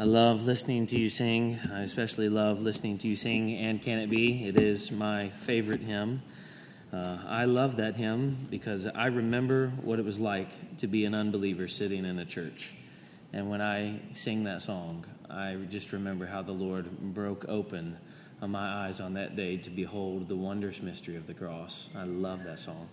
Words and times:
I 0.00 0.04
love 0.04 0.46
listening 0.46 0.86
to 0.86 0.98
you 0.98 1.10
sing. 1.10 1.60
I 1.70 1.82
especially 1.82 2.30
love 2.30 2.62
listening 2.62 2.96
to 3.00 3.08
you 3.08 3.14
sing, 3.14 3.54
And 3.54 3.82
Can 3.82 3.98
It 3.98 4.08
Be? 4.08 4.48
It 4.48 4.56
is 4.56 4.90
my 4.90 5.28
favorite 5.28 5.82
hymn. 5.82 6.22
Uh, 6.90 7.18
I 7.28 7.44
love 7.44 7.76
that 7.76 7.96
hymn 7.96 8.46
because 8.48 8.86
I 8.86 9.08
remember 9.08 9.68
what 9.82 9.98
it 9.98 10.06
was 10.06 10.18
like 10.18 10.78
to 10.78 10.86
be 10.86 11.04
an 11.04 11.14
unbeliever 11.14 11.68
sitting 11.68 12.06
in 12.06 12.18
a 12.18 12.24
church. 12.24 12.72
And 13.34 13.50
when 13.50 13.60
I 13.60 14.00
sing 14.12 14.44
that 14.44 14.62
song, 14.62 15.04
I 15.28 15.56
just 15.68 15.92
remember 15.92 16.24
how 16.24 16.40
the 16.40 16.52
Lord 16.52 16.88
broke 16.98 17.44
open 17.46 17.98
my 18.40 18.86
eyes 18.86 19.00
on 19.00 19.12
that 19.12 19.36
day 19.36 19.58
to 19.58 19.68
behold 19.68 20.28
the 20.28 20.36
wondrous 20.36 20.80
mystery 20.80 21.16
of 21.16 21.26
the 21.26 21.34
cross. 21.34 21.90
I 21.94 22.04
love 22.04 22.44
that 22.44 22.58
song. 22.58 22.88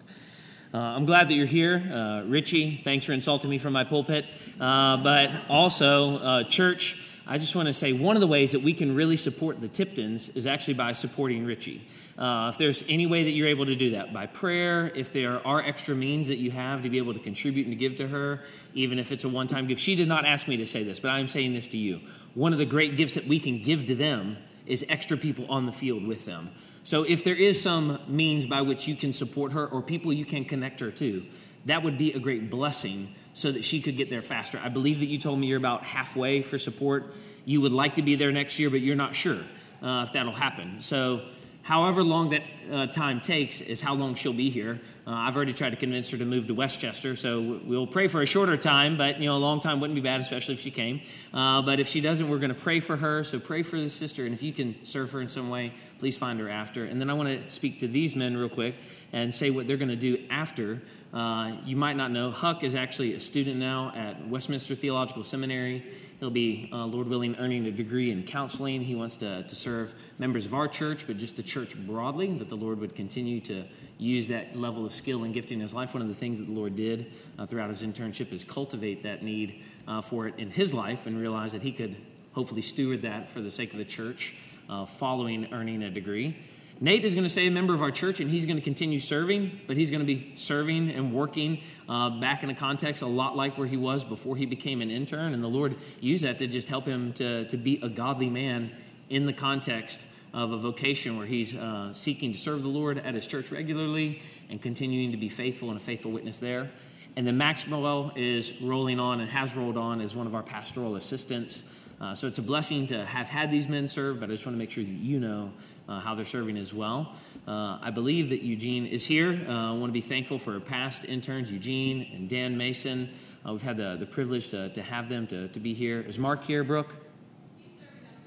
Uh, 0.74 0.80
I'm 0.80 1.06
glad 1.06 1.30
that 1.30 1.34
you're 1.34 1.46
here. 1.46 1.78
Uh, 1.78 2.24
Richie, 2.28 2.82
thanks 2.84 3.06
for 3.06 3.14
insulting 3.14 3.50
me 3.50 3.58
from 3.58 3.72
my 3.72 3.86
pulpit. 3.86 4.26
Uh, 4.60 4.98
but 4.98 5.32
also, 5.48 6.18
uh, 6.18 6.44
church, 6.44 7.02
I 7.26 7.38
just 7.38 7.56
want 7.56 7.68
to 7.68 7.74
say 7.74 7.94
one 7.94 8.18
of 8.18 8.22
the 8.22 8.28
ways 8.28 8.52
that 8.52 8.62
we 8.62 8.74
can 8.74 8.94
really 8.94 9.16
support 9.16 9.62
the 9.62 9.70
Tiptons 9.70 10.30
is 10.30 10.46
actually 10.46 10.74
by 10.74 10.92
supporting 10.92 11.46
Richie. 11.46 11.88
Uh, 12.18 12.52
if 12.52 12.58
there's 12.58 12.84
any 12.90 13.08
way 13.08 13.24
that 13.24 13.32
you're 13.32 13.48
able 13.48 13.66
to 13.66 13.76
do 13.76 13.92
that, 13.92 14.12
by 14.12 14.26
prayer, 14.26 14.92
if 14.94 15.14
there 15.14 15.46
are 15.48 15.62
extra 15.62 15.96
means 15.96 16.28
that 16.28 16.38
you 16.38 16.52
have 16.52 16.82
to 16.84 16.90
be 16.90 16.98
able 16.98 17.14
to 17.14 17.20
contribute 17.20 17.66
and 17.66 17.72
to 17.72 17.80
give 17.80 17.96
to 17.98 18.08
her, 18.08 18.42
even 18.74 19.00
if 19.00 19.14
it's 19.14 19.24
a 19.24 19.30
one 19.30 19.48
time 19.48 19.68
gift. 19.68 19.82
She 19.82 19.96
did 19.96 20.10
not 20.10 20.26
ask 20.26 20.50
me 20.50 20.58
to 20.58 20.66
say 20.66 20.84
this, 20.84 21.00
but 21.00 21.10
I'm 21.10 21.30
saying 21.30 21.54
this 21.54 21.70
to 21.70 21.78
you. 21.78 22.02
One 22.34 22.52
of 22.52 22.60
the 22.60 22.66
great 22.66 22.98
gifts 22.98 23.14
that 23.14 23.26
we 23.26 23.40
can 23.40 23.62
give 23.62 23.86
to 23.86 23.96
them 23.96 24.38
is 24.66 24.86
extra 24.90 25.16
people 25.16 25.46
on 25.50 25.66
the 25.66 25.72
field 25.72 26.06
with 26.06 26.26
them. 26.26 26.50
So 26.88 27.04
if 27.04 27.26
there 27.26 27.36
is 27.36 27.62
some 27.62 28.00
means 28.08 28.46
by 28.46 28.62
which 28.62 28.88
you 28.88 28.96
can 28.96 29.12
support 29.12 29.52
her 29.52 29.68
or 29.68 29.82
people 29.82 30.14
you 30.14 30.24
can 30.24 30.46
connect 30.46 30.80
her 30.80 30.90
to, 30.92 31.26
that 31.66 31.84
would 31.84 31.98
be 31.98 32.14
a 32.14 32.20
great 32.20 32.50
blessing 32.50 33.14
so 33.34 33.52
that 33.52 33.66
she 33.66 33.82
could 33.82 33.98
get 33.98 34.10
there 34.10 34.22
faster. 34.22 34.58
I 34.64 34.70
believe 34.70 35.02
that 35.02 35.08
you 35.08 35.18
told 35.18 35.38
me 35.38 35.48
you're 35.48 35.58
about 35.58 35.84
halfway 35.84 36.42
for 36.42 36.58
support. 36.58 37.14
You 37.44 37.60
would 37.60 37.74
like 37.74 37.96
to 37.96 38.02
be 38.02 38.16
there 38.16 38.32
next 38.32 38.58
year, 38.58 38.70
but 38.70 38.80
you're 38.80 38.96
not 38.96 39.16
sure 39.16 39.40
uh, 39.84 40.06
if 40.08 40.14
that'll 40.14 40.32
happen. 40.32 40.80
So 40.80 41.24
however 41.68 42.02
long 42.02 42.30
that 42.30 42.44
uh, 42.72 42.88
time 42.88 43.20
takes 43.20 43.60
is 43.60 43.82
how 43.82 43.94
long 43.94 44.16
she'll 44.16 44.32
be 44.32 44.50
here. 44.50 44.80
Uh, 45.06 45.12
I've 45.12 45.36
already 45.36 45.52
tried 45.52 45.72
to 45.72 45.76
convince 45.76 46.10
her 46.12 46.18
to 46.18 46.24
move 46.24 46.48
to 46.48 46.54
Westchester, 46.54 47.18
so 47.18 47.60
we'll 47.66 47.86
pray 47.86 48.08
for 48.08 48.22
a 48.22 48.26
shorter 48.26 48.56
time, 48.56 48.98
but 48.98 49.20
you 49.20 49.26
know, 49.26 49.36
a 49.36 49.38
long 49.38 49.60
time 49.60 49.82
wouldn't 49.82 49.96
be 49.96 50.02
bad, 50.02 50.22
especially 50.22 50.54
if 50.54 50.62
she 50.62 50.72
came. 50.72 51.02
Uh, 51.34 51.62
but 51.62 51.82
if 51.82 51.90
she 51.90 52.00
doesn't, 52.00 52.30
we're 52.30 52.38
going 52.38 52.54
to 52.54 52.62
pray 52.62 52.80
for 52.80 52.96
her. 52.96 53.26
So 53.26 53.38
pray 53.38 53.64
for 53.64 53.78
the 53.78 53.90
sister, 53.90 54.26
and 54.26 54.34
if 54.34 54.42
you 54.44 54.54
can 54.54 54.76
serve 54.86 55.12
her 55.12 55.20
in 55.20 55.28
some 55.28 55.50
way, 55.50 55.74
please 56.00 56.18
find 56.18 56.40
her 56.40 56.48
after. 56.48 56.86
And 56.86 57.02
then 57.02 57.10
I 57.10 57.14
want 57.14 57.28
to 57.28 57.50
speak 57.50 57.80
to 57.82 57.88
these 57.90 58.16
men 58.16 58.38
real 58.38 58.48
quick 58.48 58.76
and 59.12 59.36
say 59.36 59.50
what 59.50 59.68
they're 59.68 59.76
going 59.76 59.90
to 59.90 59.98
do 59.98 60.24
after. 60.30 60.82
Uh, 61.14 61.54
you 61.66 61.76
might 61.76 61.96
not 61.96 62.12
know, 62.12 62.30
Huck 62.30 62.64
is 62.64 62.76
actually 62.76 63.14
a 63.14 63.20
student 63.20 63.58
now 63.58 63.92
at 63.96 64.28
Westminster 64.28 64.76
Theological 64.76 65.24
Seminary. 65.24 65.86
He'll 66.20 66.30
be, 66.30 66.70
uh, 66.74 66.86
Lord 66.86 67.08
willing, 67.08 67.36
earning 67.38 67.66
a 67.68 67.72
degree 67.72 68.12
in 68.12 68.24
counseling. 68.24 68.82
He 68.82 68.96
wants 68.96 69.18
to, 69.18 69.44
to 69.44 69.56
serve 69.56 69.94
members 70.18 70.46
of 70.46 70.54
our 70.54 70.68
church, 70.68 71.06
but 71.08 71.18
just 71.18 71.36
the 71.36 71.44
church 71.44 71.78
broadly, 71.78 72.34
that 72.40 72.50
the 72.50 72.58
Lord 72.58 72.80
would 72.80 72.96
continue 72.96 73.40
to 73.42 73.64
use 73.98 74.28
that 74.28 74.56
level 74.56 74.86
of 74.86 74.94
skill 74.94 75.24
and 75.24 75.34
gifting 75.34 75.60
in 75.60 75.62
his 75.62 75.74
life. 75.74 75.94
One 75.94 76.02
of 76.02 76.10
the 76.10 76.16
things 76.16 76.40
that 76.40 76.46
the 76.46 76.54
Lord 76.54 76.76
did 76.76 77.14
uh, 77.38 77.46
throughout 77.46 77.70
his 77.70 77.84
internship 77.84 78.34
is 78.34 78.44
cultivate 78.44 79.04
that 79.04 79.24
need 79.24 79.64
uh, 79.88 80.02
for 80.02 80.28
it 80.28 80.36
in 80.38 80.50
his 80.50 80.74
life 80.74 81.06
and 81.06 81.20
realize 81.20 81.54
that 81.54 81.62
he 81.62 81.72
could 81.72 81.96
hopefully 82.34 82.62
steward 82.62 83.04
that 83.04 83.30
for 83.30 83.40
the 83.40 83.52
sake 83.52 83.72
of 83.72 83.78
the 83.78 83.86
church 83.86 84.36
uh, 84.70 84.86
following 84.86 85.48
earning 85.54 85.84
a 85.84 85.90
degree. 85.90 86.36
Nate 86.80 87.06
is 87.06 87.16
going 87.16 87.24
to 87.24 87.30
stay 87.30 87.48
a 87.48 87.52
member 87.52 87.74
of 87.74 87.82
our 87.82 87.90
church 87.90 88.20
and 88.20 88.30
he's 88.30 88.46
going 88.46 88.58
to 88.58 88.64
continue 88.64 89.00
serving, 89.00 89.62
but 89.66 89.78
he's 89.78 89.90
going 89.90 90.02
to 90.02 90.06
be 90.06 90.34
serving 90.36 90.92
and 90.92 91.12
working 91.12 91.60
uh, 91.90 92.10
back 92.20 92.44
in 92.44 92.52
a 92.52 92.56
context 92.56 93.02
a 93.02 93.08
lot 93.08 93.36
like 93.36 93.58
where 93.58 93.68
he 93.68 93.78
was 93.78 94.04
before 94.04 94.36
he 94.36 94.46
became 94.46 94.82
an 94.82 94.92
intern. 94.92 95.34
And 95.34 95.44
the 95.44 95.48
Lord 95.48 95.76
used 96.00 96.24
that 96.24 96.38
to 96.40 96.48
just 96.48 96.70
help 96.70 96.86
him 96.86 97.14
to, 97.14 97.46
to 97.46 97.58
be 97.58 97.80
a 97.82 97.90
godly 97.90 98.30
man 98.30 98.72
in 99.10 99.26
the 99.26 99.34
context 99.34 100.06
of 100.34 100.52
a 100.52 100.58
vocation 100.58 101.18
where 101.18 101.26
he's 101.26 101.56
uh, 101.56 101.92
seeking 101.94 102.32
to 102.34 102.38
serve 102.38 102.62
the 102.62 102.70
Lord 102.70 103.00
at 103.00 103.16
his 103.16 103.26
church 103.26 103.52
regularly 103.52 104.22
and 104.50 104.62
continuing 104.62 105.12
to 105.12 105.18
be 105.18 105.30
faithful 105.30 105.70
and 105.70 105.80
a 105.80 105.84
faithful 105.84 106.12
witness 106.12 106.40
there. 106.40 106.70
And 107.16 107.26
then 107.26 107.38
Max 107.38 107.66
Maxwell 107.66 108.12
is 108.16 108.54
rolling 108.62 109.00
on 109.00 109.20
and 109.20 109.30
has 109.32 109.56
rolled 109.56 109.78
on 109.78 110.02
as 110.02 110.16
one 110.16 110.28
of 110.28 110.36
our 110.36 110.44
pastoral 110.44 110.96
assistants. 110.96 111.64
Uh, 112.00 112.14
so 112.14 112.28
it's 112.28 112.38
a 112.38 112.44
blessing 112.44 112.86
to 112.88 113.06
have 113.06 113.28
had 113.28 113.50
these 113.50 113.68
men 113.68 113.88
serve, 113.88 114.20
but 114.20 114.30
I 114.30 114.34
just 114.34 114.46
want 114.46 114.54
to 114.54 114.60
make 114.60 114.70
sure 114.70 114.84
that 114.84 114.90
you 114.90 115.20
know 115.20 115.52
uh, 115.90 116.00
how 116.00 116.14
they're 116.14 116.26
serving 116.26 116.58
as 116.58 116.74
well. 116.74 117.14
Uh, 117.48 117.80
I 117.82 117.90
believe 117.90 118.30
that 118.30 118.44
Eugene 118.44 118.86
is 118.86 119.06
here. 119.06 119.42
Uh, 119.48 119.70
I 119.70 119.72
want 119.72 119.88
to 119.88 119.94
be 119.94 120.02
thankful 120.02 120.38
for 120.38 120.54
our 120.54 120.60
past 120.60 121.06
interns, 121.06 121.52
Eugene 121.52 122.08
and 122.14 122.30
Dan 122.30 122.56
Mason. 122.56 123.10
Uh, 123.46 123.54
we've 123.54 123.64
had 123.64 123.78
the, 123.78 123.96
the 123.96 124.06
privilege 124.06 124.50
to, 124.50 124.70
to 124.70 124.84
have 124.84 125.10
them 125.10 125.26
to, 125.28 125.48
to 125.48 125.60
be 125.60 125.74
here. 125.74 126.02
Is 126.02 126.20
Mark 126.20 126.44
here, 126.44 126.64
Brooke? 126.64 126.94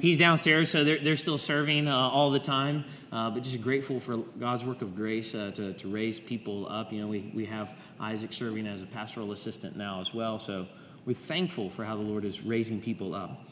He's 0.00 0.16
downstairs, 0.16 0.70
so 0.70 0.82
they're, 0.82 0.98
they're 0.98 1.14
still 1.14 1.36
serving 1.36 1.86
uh, 1.86 1.94
all 1.94 2.30
the 2.30 2.40
time, 2.40 2.86
but 3.10 3.40
just 3.40 3.60
grateful 3.60 4.00
for 4.00 4.16
God's 4.16 4.64
work 4.64 4.80
of 4.80 4.96
grace 4.96 5.32
to, 5.32 5.74
to 5.74 5.88
raise 5.88 6.18
people 6.18 6.66
up. 6.70 6.90
You 6.90 7.02
know, 7.02 7.06
we, 7.06 7.30
we 7.34 7.44
have 7.44 7.78
Isaac 8.00 8.32
serving 8.32 8.66
as 8.66 8.80
a 8.80 8.86
pastoral 8.86 9.30
assistant 9.30 9.76
now 9.76 10.00
as 10.00 10.14
well, 10.14 10.38
so 10.38 10.66
we're 11.04 11.12
thankful 11.12 11.70
for 11.70 11.84
how 11.84 11.96
the 11.96 12.02
Lord 12.02 12.24
is 12.24 12.42
raising 12.42 12.80
people 12.80 13.14
up. 13.14 13.44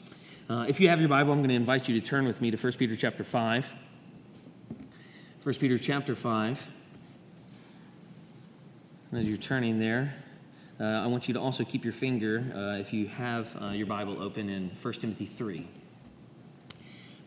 Uh, 0.50 0.64
if 0.66 0.80
you 0.80 0.88
have 0.88 0.98
your 0.98 1.10
Bible, 1.10 1.30
I'm 1.30 1.40
going 1.40 1.50
to 1.50 1.54
invite 1.54 1.90
you 1.90 2.00
to 2.00 2.06
turn 2.06 2.24
with 2.24 2.40
me 2.40 2.50
to 2.50 2.56
1 2.56 2.72
Peter 2.78 2.96
chapter 2.96 3.22
5. 3.22 3.76
1 5.42 5.54
Peter 5.56 5.76
chapter 5.76 6.14
5. 6.14 6.68
As 9.12 9.28
you're 9.28 9.36
turning 9.36 9.78
there, 9.78 10.14
uh, 10.80 10.84
I 10.84 11.06
want 11.06 11.28
you 11.28 11.34
to 11.34 11.40
also 11.40 11.64
keep 11.64 11.84
your 11.84 11.92
finger, 11.92 12.46
uh, 12.54 12.80
if 12.80 12.94
you 12.94 13.08
have 13.08 13.54
uh, 13.60 13.72
your 13.72 13.86
Bible 13.86 14.22
open, 14.22 14.48
in 14.48 14.70
1 14.70 14.94
Timothy 14.94 15.26
3. 15.26 15.68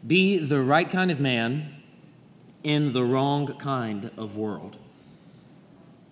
Be 0.07 0.39
the 0.39 0.61
right 0.61 0.89
kind 0.89 1.11
of 1.11 1.19
man 1.19 1.75
in 2.63 2.93
the 2.93 3.03
wrong 3.03 3.45
kind 3.59 4.09
of 4.17 4.35
world. 4.35 4.79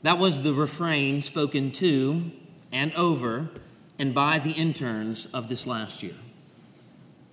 That 0.04 0.20
was 0.20 0.44
the 0.44 0.54
refrain 0.54 1.24
spoken 1.24 1.72
to 1.72 2.32
and 2.72 2.94
over 2.94 3.50
and 3.98 4.14
by 4.14 4.38
the 4.38 4.52
interns 4.52 5.26
of 5.34 5.50
this 5.50 5.66
last 5.66 6.04
year. 6.04 6.14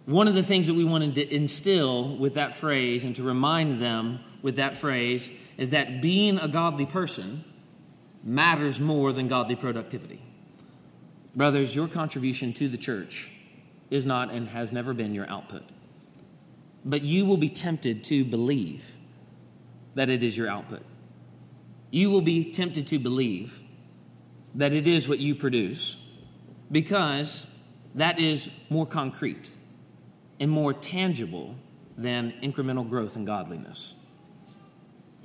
One 0.06 0.28
of 0.28 0.34
the 0.34 0.42
things 0.44 0.68
that 0.68 0.74
we 0.74 0.84
wanted 0.84 1.16
to 1.16 1.34
instill 1.34 2.16
with 2.16 2.34
that 2.34 2.54
phrase 2.54 3.02
and 3.02 3.14
to 3.16 3.24
remind 3.24 3.82
them 3.82 4.20
with 4.40 4.56
that 4.56 4.76
phrase 4.76 5.28
is 5.58 5.70
that 5.70 6.00
being 6.00 6.38
a 6.38 6.46
godly 6.46 6.86
person 6.86 7.44
matters 8.22 8.78
more 8.78 9.12
than 9.12 9.26
godly 9.26 9.56
productivity. 9.56 10.22
Brothers, 11.34 11.74
your 11.74 11.88
contribution 11.88 12.52
to 12.54 12.68
the 12.68 12.76
church 12.76 13.32
is 13.90 14.06
not 14.06 14.30
and 14.30 14.48
has 14.48 14.70
never 14.70 14.94
been 14.94 15.12
your 15.12 15.28
output. 15.28 15.64
But 16.84 17.02
you 17.02 17.26
will 17.26 17.36
be 17.36 17.48
tempted 17.48 18.04
to 18.04 18.24
believe 18.24 18.96
that 19.96 20.08
it 20.08 20.22
is 20.22 20.38
your 20.38 20.48
output. 20.48 20.82
You 21.90 22.10
will 22.10 22.20
be 22.20 22.52
tempted 22.52 22.86
to 22.88 23.00
believe 23.00 23.60
that 24.54 24.72
it 24.72 24.86
is 24.86 25.08
what 25.08 25.18
you 25.18 25.34
produce 25.34 25.96
because 26.70 27.48
that 27.96 28.20
is 28.20 28.48
more 28.70 28.86
concrete 28.86 29.50
and 30.38 30.50
more 30.50 30.72
tangible 30.72 31.56
than 31.96 32.32
incremental 32.42 32.88
growth 32.88 33.16
in 33.16 33.24
godliness 33.24 33.94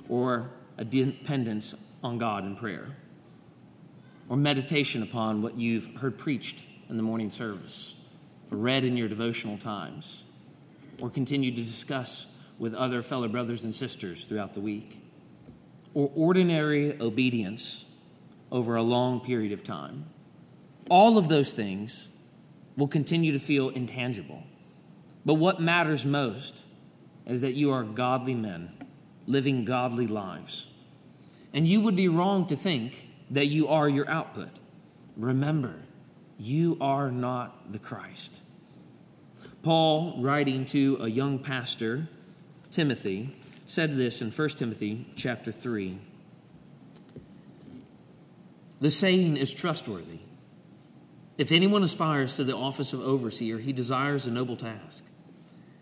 or 0.08 0.50
a 0.78 0.84
dependence 0.84 1.74
on 2.02 2.18
God 2.18 2.44
in 2.44 2.56
prayer, 2.56 2.96
or 4.28 4.36
meditation 4.36 5.02
upon 5.02 5.42
what 5.42 5.56
you've 5.56 5.94
heard 5.96 6.18
preached 6.18 6.64
in 6.88 6.96
the 6.96 7.02
morning 7.02 7.30
service, 7.30 7.94
or 8.50 8.58
read 8.58 8.84
in 8.84 8.96
your 8.96 9.08
devotional 9.08 9.56
times, 9.56 10.24
or 11.00 11.08
continue 11.08 11.50
to 11.50 11.56
discuss 11.56 12.26
with 12.58 12.74
other 12.74 13.02
fellow 13.02 13.28
brothers 13.28 13.64
and 13.64 13.74
sisters 13.74 14.24
throughout 14.24 14.54
the 14.54 14.60
week, 14.60 14.98
or 15.94 16.10
ordinary 16.14 17.00
obedience 17.00 17.86
over 18.50 18.76
a 18.76 18.82
long 18.82 19.20
period 19.20 19.52
of 19.52 19.64
time. 19.64 20.06
All 20.90 21.16
of 21.16 21.28
those 21.28 21.52
things 21.52 22.10
will 22.76 22.88
continue 22.88 23.32
to 23.32 23.38
feel 23.38 23.70
intangible. 23.70 24.42
But 25.24 25.34
what 25.34 25.60
matters 25.60 26.04
most 26.04 26.66
is 27.26 27.40
that 27.42 27.54
you 27.54 27.70
are 27.70 27.84
godly 27.84 28.34
men 28.34 28.72
living 29.26 29.64
godly 29.64 30.06
lives. 30.06 30.68
And 31.52 31.66
you 31.66 31.80
would 31.80 31.96
be 31.96 32.08
wrong 32.08 32.46
to 32.48 32.56
think 32.56 33.08
that 33.30 33.46
you 33.46 33.68
are 33.68 33.88
your 33.88 34.08
output. 34.08 34.60
Remember, 35.16 35.76
you 36.38 36.76
are 36.80 37.10
not 37.10 37.72
the 37.72 37.78
Christ. 37.78 38.40
Paul, 39.62 40.20
writing 40.20 40.64
to 40.66 40.98
a 41.00 41.08
young 41.08 41.38
pastor, 41.38 42.08
Timothy, 42.70 43.36
said 43.66 43.96
this 43.96 44.20
in 44.20 44.30
1 44.30 44.48
Timothy 44.50 45.06
chapter 45.14 45.52
3. 45.52 45.98
The 48.80 48.90
saying 48.90 49.36
is 49.36 49.54
trustworthy. 49.54 50.18
If 51.38 51.52
anyone 51.52 51.82
aspires 51.82 52.34
to 52.36 52.44
the 52.44 52.56
office 52.56 52.92
of 52.92 53.00
overseer, 53.00 53.58
he 53.58 53.72
desires 53.72 54.26
a 54.26 54.30
noble 54.30 54.56
task. 54.56 55.04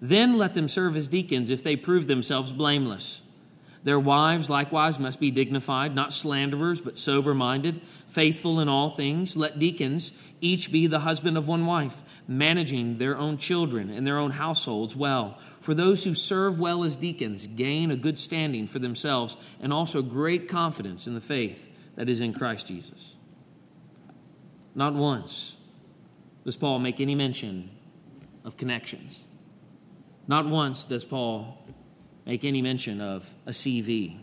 Then 0.00 0.36
let 0.36 0.54
them 0.54 0.68
serve 0.68 0.96
as 0.96 1.08
deacons 1.08 1.50
if 1.50 1.62
they 1.62 1.76
prove 1.76 2.06
themselves 2.06 2.52
blameless. 2.52 3.22
Their 3.86 4.00
wives 4.00 4.50
likewise 4.50 4.98
must 4.98 5.20
be 5.20 5.30
dignified, 5.30 5.94
not 5.94 6.12
slanderers, 6.12 6.80
but 6.80 6.98
sober 6.98 7.34
minded, 7.34 7.80
faithful 8.08 8.58
in 8.58 8.68
all 8.68 8.90
things. 8.90 9.36
Let 9.36 9.60
deacons 9.60 10.12
each 10.40 10.72
be 10.72 10.88
the 10.88 10.98
husband 10.98 11.38
of 11.38 11.46
one 11.46 11.66
wife, 11.66 12.02
managing 12.26 12.98
their 12.98 13.16
own 13.16 13.36
children 13.36 13.88
and 13.88 14.04
their 14.04 14.18
own 14.18 14.32
households 14.32 14.96
well. 14.96 15.38
For 15.60 15.72
those 15.72 16.02
who 16.02 16.14
serve 16.14 16.58
well 16.58 16.82
as 16.82 16.96
deacons 16.96 17.46
gain 17.46 17.92
a 17.92 17.96
good 17.96 18.18
standing 18.18 18.66
for 18.66 18.80
themselves 18.80 19.36
and 19.60 19.72
also 19.72 20.02
great 20.02 20.48
confidence 20.48 21.06
in 21.06 21.14
the 21.14 21.20
faith 21.20 21.70
that 21.94 22.08
is 22.08 22.20
in 22.20 22.34
Christ 22.34 22.66
Jesus. 22.66 23.14
Not 24.74 24.94
once 24.94 25.56
does 26.44 26.56
Paul 26.56 26.80
make 26.80 27.00
any 27.00 27.14
mention 27.14 27.70
of 28.44 28.56
connections. 28.56 29.22
Not 30.28 30.46
once 30.46 30.84
does 30.84 31.04
Paul 31.04 31.58
make 32.24 32.44
any 32.44 32.60
mention 32.60 33.00
of 33.00 33.34
a 33.46 33.50
CV. 33.50 34.18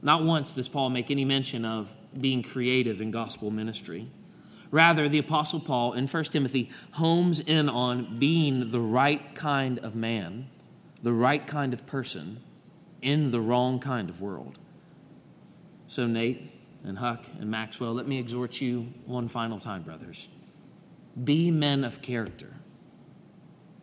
Not 0.00 0.24
once 0.24 0.52
does 0.52 0.68
Paul 0.68 0.90
make 0.90 1.10
any 1.10 1.24
mention 1.24 1.64
of 1.64 1.94
being 2.18 2.42
creative 2.42 3.00
in 3.00 3.10
gospel 3.10 3.50
ministry. 3.50 4.08
Rather, 4.70 5.08
the 5.08 5.18
Apostle 5.18 5.60
Paul 5.60 5.92
in 5.92 6.06
1 6.06 6.24
Timothy 6.24 6.70
homes 6.92 7.40
in 7.40 7.68
on 7.68 8.18
being 8.18 8.70
the 8.70 8.80
right 8.80 9.34
kind 9.34 9.78
of 9.80 9.94
man, 9.94 10.48
the 11.02 11.12
right 11.12 11.46
kind 11.46 11.74
of 11.74 11.86
person 11.86 12.40
in 13.02 13.30
the 13.30 13.40
wrong 13.40 13.78
kind 13.78 14.08
of 14.08 14.22
world. 14.22 14.58
So, 15.86 16.06
Nate 16.06 16.50
and 16.82 16.98
Huck 16.98 17.26
and 17.38 17.50
Maxwell, 17.50 17.92
let 17.92 18.08
me 18.08 18.18
exhort 18.18 18.62
you 18.62 18.94
one 19.04 19.28
final 19.28 19.60
time, 19.60 19.82
brothers. 19.82 20.30
Be 21.22 21.50
men 21.50 21.84
of 21.84 22.00
character, 22.00 22.54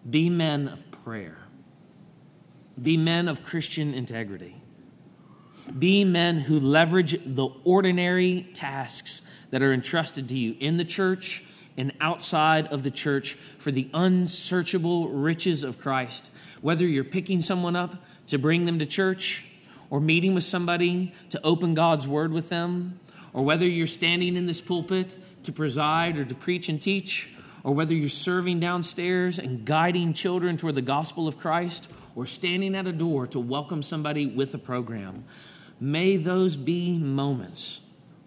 be 0.07 0.29
men 0.29 0.67
of 0.67 0.89
prayer 0.91 1.39
be 2.81 2.97
men 2.97 3.27
of 3.27 3.43
Christian 3.43 3.93
integrity. 3.93 4.55
Be 5.77 6.03
men 6.03 6.39
who 6.39 6.59
leverage 6.59 7.19
the 7.25 7.49
ordinary 7.63 8.49
tasks 8.53 9.21
that 9.51 9.61
are 9.61 9.73
entrusted 9.73 10.29
to 10.29 10.37
you 10.37 10.55
in 10.59 10.77
the 10.77 10.85
church 10.85 11.43
and 11.77 11.93
outside 12.01 12.67
of 12.67 12.83
the 12.83 12.91
church 12.91 13.33
for 13.57 13.71
the 13.71 13.89
unsearchable 13.93 15.09
riches 15.09 15.63
of 15.63 15.79
Christ. 15.79 16.31
Whether 16.61 16.87
you're 16.87 17.03
picking 17.03 17.41
someone 17.41 17.75
up 17.75 17.95
to 18.27 18.37
bring 18.37 18.65
them 18.65 18.79
to 18.79 18.85
church, 18.85 19.45
or 19.91 19.99
meeting 19.99 20.35
with 20.35 20.43
somebody 20.43 21.13
to 21.29 21.43
open 21.43 21.73
God's 21.73 22.07
word 22.07 22.31
with 22.31 22.49
them, 22.49 22.99
or 23.33 23.43
whether 23.43 23.67
you're 23.67 23.87
standing 23.87 24.35
in 24.35 24.45
this 24.45 24.61
pulpit 24.61 25.17
to 25.43 25.51
preside 25.51 26.19
or 26.19 26.25
to 26.25 26.35
preach 26.35 26.69
and 26.69 26.79
teach, 26.79 27.31
or 27.63 27.73
whether 27.73 27.93
you're 27.93 28.09
serving 28.09 28.59
downstairs 28.59 29.39
and 29.39 29.65
guiding 29.65 30.13
children 30.13 30.57
toward 30.57 30.75
the 30.75 30.81
gospel 30.81 31.27
of 31.27 31.37
Christ, 31.37 31.91
or 32.15 32.25
standing 32.25 32.75
at 32.75 32.87
a 32.87 32.91
door 32.91 33.27
to 33.27 33.39
welcome 33.39 33.81
somebody 33.81 34.25
with 34.25 34.53
a 34.53 34.57
program. 34.57 35.23
May 35.79 36.17
those 36.17 36.57
be 36.57 36.97
moments 36.97 37.81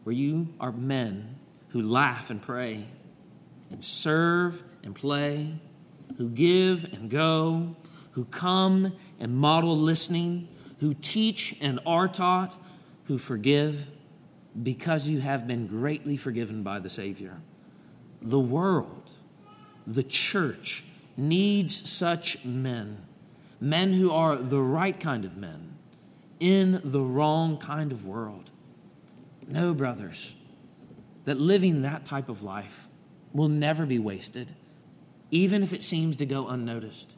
where 0.04 0.14
you 0.14 0.54
are 0.60 0.72
men 0.72 1.36
who 1.68 1.82
laugh 1.82 2.30
and 2.30 2.40
pray, 2.40 2.86
and 3.70 3.84
serve 3.84 4.62
and 4.82 4.94
play, 4.94 5.54
who 6.18 6.28
give 6.28 6.84
and 6.84 7.10
go, 7.10 7.76
who 8.12 8.24
come 8.26 8.92
and 9.18 9.34
model 9.34 9.76
listening, 9.76 10.48
who 10.80 10.92
teach 10.94 11.56
and 11.60 11.80
are 11.86 12.08
taught, 12.08 12.58
who 13.04 13.18
forgive 13.18 13.90
because 14.62 15.08
you 15.08 15.20
have 15.20 15.46
been 15.46 15.66
greatly 15.66 16.16
forgiven 16.16 16.62
by 16.62 16.78
the 16.78 16.90
Savior. 16.90 17.40
The 18.20 18.40
world, 18.40 19.12
the 19.86 20.02
church, 20.02 20.84
needs 21.16 21.90
such 21.90 22.44
men 22.44 22.98
men 23.62 23.92
who 23.92 24.10
are 24.10 24.34
the 24.34 24.60
right 24.60 24.98
kind 24.98 25.24
of 25.24 25.36
men 25.36 25.76
in 26.40 26.80
the 26.82 27.00
wrong 27.00 27.56
kind 27.56 27.92
of 27.92 28.04
world. 28.04 28.50
No, 29.46 29.72
brothers, 29.72 30.34
that 31.24 31.38
living 31.38 31.82
that 31.82 32.04
type 32.04 32.28
of 32.28 32.42
life 32.42 32.88
will 33.32 33.48
never 33.48 33.86
be 33.86 34.00
wasted, 34.00 34.56
even 35.30 35.62
if 35.62 35.72
it 35.72 35.82
seems 35.82 36.16
to 36.16 36.26
go 36.26 36.48
unnoticed. 36.48 37.16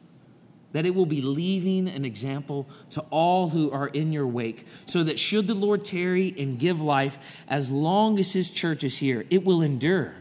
That 0.73 0.85
it 0.85 0.93
will 0.93 1.07
be 1.07 1.21
leaving 1.21 1.87
an 1.87 2.05
example 2.05 2.67
to 2.91 3.01
all 3.09 3.49
who 3.49 3.71
are 3.71 3.87
in 3.87 4.13
your 4.13 4.27
wake, 4.27 4.67
so 4.85 5.03
that 5.03 5.17
should 5.17 5.47
the 5.47 5.55
Lord 5.55 5.83
tarry 5.83 6.35
and 6.37 6.59
give 6.59 6.79
life, 6.79 7.17
as 7.47 7.71
long 7.71 8.19
as 8.19 8.33
His 8.33 8.51
church 8.51 8.83
is 8.83 8.99
here, 8.99 9.25
it 9.31 9.43
will 9.43 9.63
endure 9.63 10.13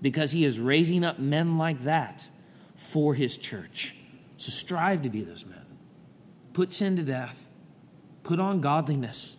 because 0.00 0.32
He 0.32 0.44
is 0.44 0.60
raising 0.60 1.04
up 1.04 1.18
men 1.18 1.58
like 1.58 1.84
that 1.84 2.28
for 2.74 3.14
His 3.14 3.36
church. 3.36 3.96
So 4.36 4.50
strive 4.50 5.02
to 5.02 5.10
be 5.10 5.22
those 5.22 5.44
men. 5.44 5.64
Put 6.52 6.72
sin 6.72 6.96
to 6.96 7.02
death. 7.02 7.48
Put 8.22 8.40
on 8.40 8.60
godliness. 8.60 9.36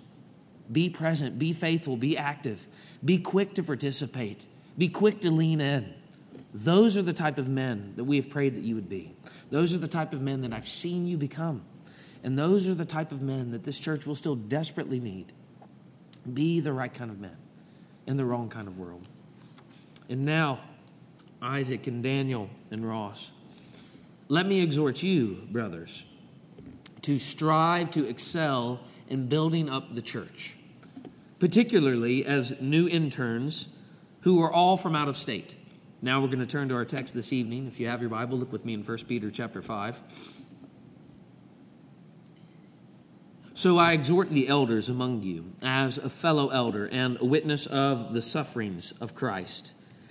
Be 0.72 0.90
present. 0.90 1.40
Be 1.40 1.54
faithful. 1.54 1.98
Be 1.98 2.18
active. 2.18 2.68
Be 3.04 3.18
quick 3.18 3.56
to 3.56 3.64
participate. 3.64 4.46
Be 4.78 4.90
quick 4.90 5.22
to 5.22 5.32
lean 5.32 5.62
in. 5.62 5.94
Those 6.54 6.98
are 6.98 7.02
the 7.02 7.14
type 7.14 7.38
of 7.38 7.48
men 7.48 7.94
that 7.96 8.04
we 8.04 8.18
have 8.18 8.30
prayed 8.30 8.56
that 8.56 8.64
you 8.64 8.76
would 8.76 8.90
be. 8.90 9.14
Those 9.52 9.74
are 9.74 9.78
the 9.78 9.88
type 9.88 10.14
of 10.14 10.22
men 10.22 10.42
that 10.42 10.54
I've 10.54 10.68
seen 10.68 11.08
you 11.08 11.18
become. 11.18 11.64
And 12.24 12.38
those 12.38 12.68
are 12.68 12.74
the 12.74 12.86
type 12.86 13.12
of 13.12 13.22
men 13.22 13.52
that 13.52 13.64
this 13.64 13.80
church 13.80 14.06
will 14.06 14.16
still 14.16 14.36
desperately 14.36 15.00
need. 15.00 15.32
Be 16.32 16.60
the 16.60 16.74
right 16.74 16.94
kind 16.94 17.12
of 17.12 17.20
men 17.20 17.38
in 18.06 18.18
the 18.18 18.26
wrong 18.26 18.50
kind 18.50 18.68
of 18.68 18.80
world. 18.80 19.08
And 20.10 20.26
now, 20.26 20.60
Isaac 21.42 21.86
and 21.88 22.02
Daniel 22.02 22.50
and 22.72 22.88
Ross, 22.88 23.32
let 24.28 24.46
me 24.48 24.62
exhort 24.62 25.04
you, 25.04 25.48
brothers, 25.52 26.04
to 27.04 27.20
strive 27.20 27.92
to 27.92 28.08
excel 28.08 28.82
in 29.08 29.28
building 29.28 29.70
up 29.70 29.96
the 29.96 30.02
church, 30.02 30.58
particularly 31.40 32.26
as 32.26 32.60
new 32.60 32.88
interns 32.88 33.70
who 34.22 34.42
are 34.42 34.52
all 34.52 34.78
from 34.78 34.96
out 34.96 35.08
of 35.08 35.16
state. 35.16 35.56
Now 36.02 36.22
we're 36.22 36.28
going 36.28 36.40
to 36.40 36.48
turn 36.48 36.70
to 36.70 36.76
our 36.76 36.86
text 36.86 37.14
this 37.14 37.32
evening. 37.32 37.68
If 37.68 37.80
you 37.80 37.88
have 37.88 38.02
your 38.02 38.10
Bible, 38.10 38.38
look 38.38 38.52
with 38.52 38.66
me 38.66 38.74
in 38.74 38.84
1 38.84 38.98
Peter 39.08 39.30
chapter 39.30 39.62
5. 39.62 40.02
So 43.54 43.78
I 43.78 43.92
exhort 43.92 44.30
the 44.30 44.48
elders 44.48 44.88
among 44.88 45.24
you 45.24 45.54
as 45.62 45.98
a 45.98 46.10
fellow 46.10 46.48
elder 46.50 46.88
and 46.88 47.20
a 47.20 47.26
witness 47.26 47.66
of 47.66 48.14
the 48.14 48.22
sufferings 48.22 48.94
of 49.02 49.14
Christ, 49.14 49.74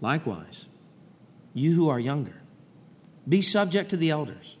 Likewise, 0.00 0.66
you 1.54 1.74
who 1.74 1.88
are 1.88 1.98
younger, 1.98 2.42
be 3.28 3.42
subject 3.42 3.90
to 3.90 3.96
the 3.96 4.10
elders. 4.10 4.56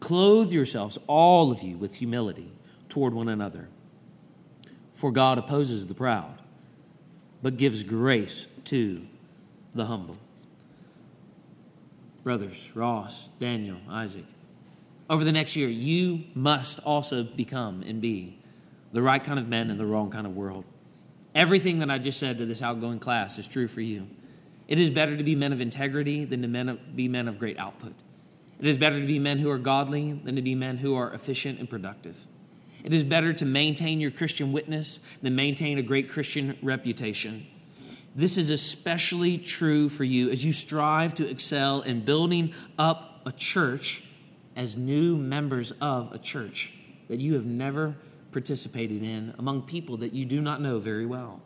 Clothe 0.00 0.52
yourselves, 0.52 0.98
all 1.06 1.50
of 1.50 1.62
you, 1.62 1.78
with 1.78 1.96
humility 1.96 2.52
toward 2.88 3.14
one 3.14 3.28
another. 3.28 3.68
For 4.92 5.10
God 5.10 5.38
opposes 5.38 5.86
the 5.86 5.94
proud, 5.94 6.40
but 7.42 7.56
gives 7.56 7.82
grace 7.82 8.46
to 8.64 9.06
the 9.74 9.86
humble. 9.86 10.18
Brothers, 12.22 12.70
Ross, 12.74 13.28
Daniel, 13.40 13.78
Isaac, 13.88 14.24
over 15.10 15.24
the 15.24 15.32
next 15.32 15.56
year, 15.56 15.68
you 15.68 16.24
must 16.34 16.80
also 16.80 17.22
become 17.22 17.82
and 17.82 18.00
be 18.00 18.38
the 18.92 19.02
right 19.02 19.22
kind 19.22 19.38
of 19.38 19.48
men 19.48 19.70
in 19.70 19.76
the 19.76 19.84
wrong 19.84 20.10
kind 20.10 20.26
of 20.26 20.36
world. 20.36 20.64
Everything 21.34 21.80
that 21.80 21.90
I 21.90 21.98
just 21.98 22.18
said 22.18 22.38
to 22.38 22.46
this 22.46 22.62
outgoing 22.62 23.00
class 23.00 23.38
is 23.38 23.46
true 23.46 23.68
for 23.68 23.80
you. 23.80 24.06
It 24.66 24.78
is 24.78 24.90
better 24.90 25.16
to 25.16 25.24
be 25.24 25.34
men 25.34 25.52
of 25.52 25.60
integrity 25.60 26.24
than 26.24 26.42
to 26.42 26.48
men 26.48 26.68
of, 26.68 26.96
be 26.96 27.08
men 27.08 27.28
of 27.28 27.38
great 27.38 27.58
output. 27.58 27.94
It 28.58 28.66
is 28.66 28.78
better 28.78 29.00
to 29.00 29.06
be 29.06 29.18
men 29.18 29.38
who 29.38 29.50
are 29.50 29.58
godly 29.58 30.12
than 30.12 30.36
to 30.36 30.42
be 30.42 30.54
men 30.54 30.78
who 30.78 30.94
are 30.94 31.12
efficient 31.12 31.58
and 31.58 31.68
productive. 31.68 32.26
It 32.82 32.92
is 32.92 33.04
better 33.04 33.32
to 33.32 33.44
maintain 33.44 34.00
your 34.00 34.10
Christian 34.10 34.52
witness 34.52 35.00
than 35.22 35.34
maintain 35.34 35.78
a 35.78 35.82
great 35.82 36.08
Christian 36.08 36.56
reputation. 36.62 37.46
This 38.14 38.38
is 38.38 38.50
especially 38.50 39.38
true 39.38 39.88
for 39.88 40.04
you 40.04 40.30
as 40.30 40.44
you 40.44 40.52
strive 40.52 41.14
to 41.14 41.28
excel 41.28 41.80
in 41.80 42.04
building 42.04 42.54
up 42.78 43.22
a 43.26 43.32
church 43.32 44.04
as 44.54 44.76
new 44.76 45.16
members 45.16 45.72
of 45.80 46.12
a 46.12 46.18
church 46.18 46.72
that 47.08 47.20
you 47.20 47.34
have 47.34 47.46
never 47.46 47.96
participated 48.32 49.02
in 49.02 49.34
among 49.38 49.62
people 49.62 49.96
that 49.98 50.12
you 50.12 50.24
do 50.24 50.40
not 50.40 50.60
know 50.60 50.78
very 50.78 51.06
well. 51.06 51.40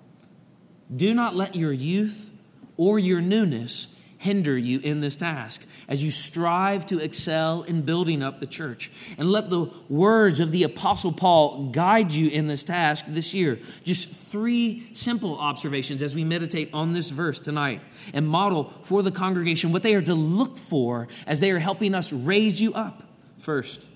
Do 0.95 1.15
not 1.15 1.35
let 1.35 1.55
your 1.55 1.73
youth 1.73 2.31
or 2.79 2.99
your 2.99 3.21
newness 3.21 3.89
hinder 4.19 4.59
you 4.59 4.81
in 4.81 5.01
this 5.01 5.17
task 5.17 5.65
as 5.89 6.03
you 6.03 6.11
strive 6.11 6.85
to 6.85 6.99
excel 6.99 7.63
in 7.63 7.83
building 7.83 8.23
up 8.23 8.41
the 8.41 8.47
church. 8.47 8.91
And 9.17 9.31
let 9.31 9.49
the 9.49 9.71
words 9.89 10.41
of 10.41 10.51
the 10.51 10.65
Apostle 10.65 11.13
Paul 11.13 11.71
guide 11.71 12.13
you 12.13 12.29
in 12.29 12.49
this 12.49 12.65
task 12.65 13.05
this 13.09 13.33
year. 13.33 13.61
Just 13.85 14.11
three 14.11 14.89
simple 14.93 15.39
observations 15.39 16.03
as 16.03 16.15
we 16.15 16.25
meditate 16.25 16.71
on 16.73 16.93
this 16.93 17.11
verse 17.11 17.39
tonight 17.39 17.81
and 18.13 18.29
model 18.29 18.65
for 18.83 19.03
the 19.03 19.13
congregation 19.13 19.73
what 19.73 19.83
they 19.83 19.95
are 19.95 20.03
to 20.03 20.15
look 20.15 20.59
for 20.59 21.09
as 21.27 21.41
they 21.41 21.51
are 21.51 21.61
helping 21.61 21.95
us 21.95 22.13
raise 22.13 22.61
you 22.61 22.75
up. 22.75 23.05
First, 23.39 23.89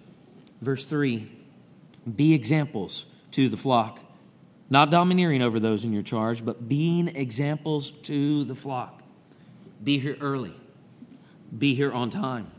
verse 0.60 0.86
3 0.86 1.28
be 2.16 2.34
examples 2.34 3.06
to 3.30 3.48
the 3.48 3.56
flock. 3.56 4.00
Not 4.72 4.90
domineering 4.90 5.42
over 5.42 5.60
those 5.60 5.84
in 5.84 5.92
your 5.92 6.02
charge, 6.02 6.42
but 6.46 6.66
being 6.66 7.08
examples 7.08 7.90
to 7.90 8.42
the 8.44 8.54
flock. 8.54 9.02
Be 9.84 9.98
here 9.98 10.16
early. 10.18 10.54
Be 11.58 11.74
here 11.74 11.92
on 11.92 12.08
time. 12.08 12.50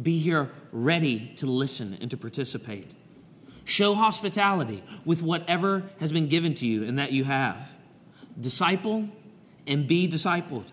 Be 0.00 0.20
here 0.20 0.52
ready 0.70 1.32
to 1.34 1.46
listen 1.46 1.98
and 2.00 2.08
to 2.12 2.16
participate. 2.16 2.94
Show 3.64 3.94
hospitality 3.94 4.84
with 5.04 5.22
whatever 5.22 5.82
has 5.98 6.12
been 6.12 6.28
given 6.28 6.54
to 6.54 6.68
you 6.68 6.84
and 6.84 6.96
that 7.00 7.10
you 7.10 7.24
have. 7.24 7.74
Disciple 8.40 9.08
and 9.66 9.88
be 9.88 10.06
discipled. 10.06 10.66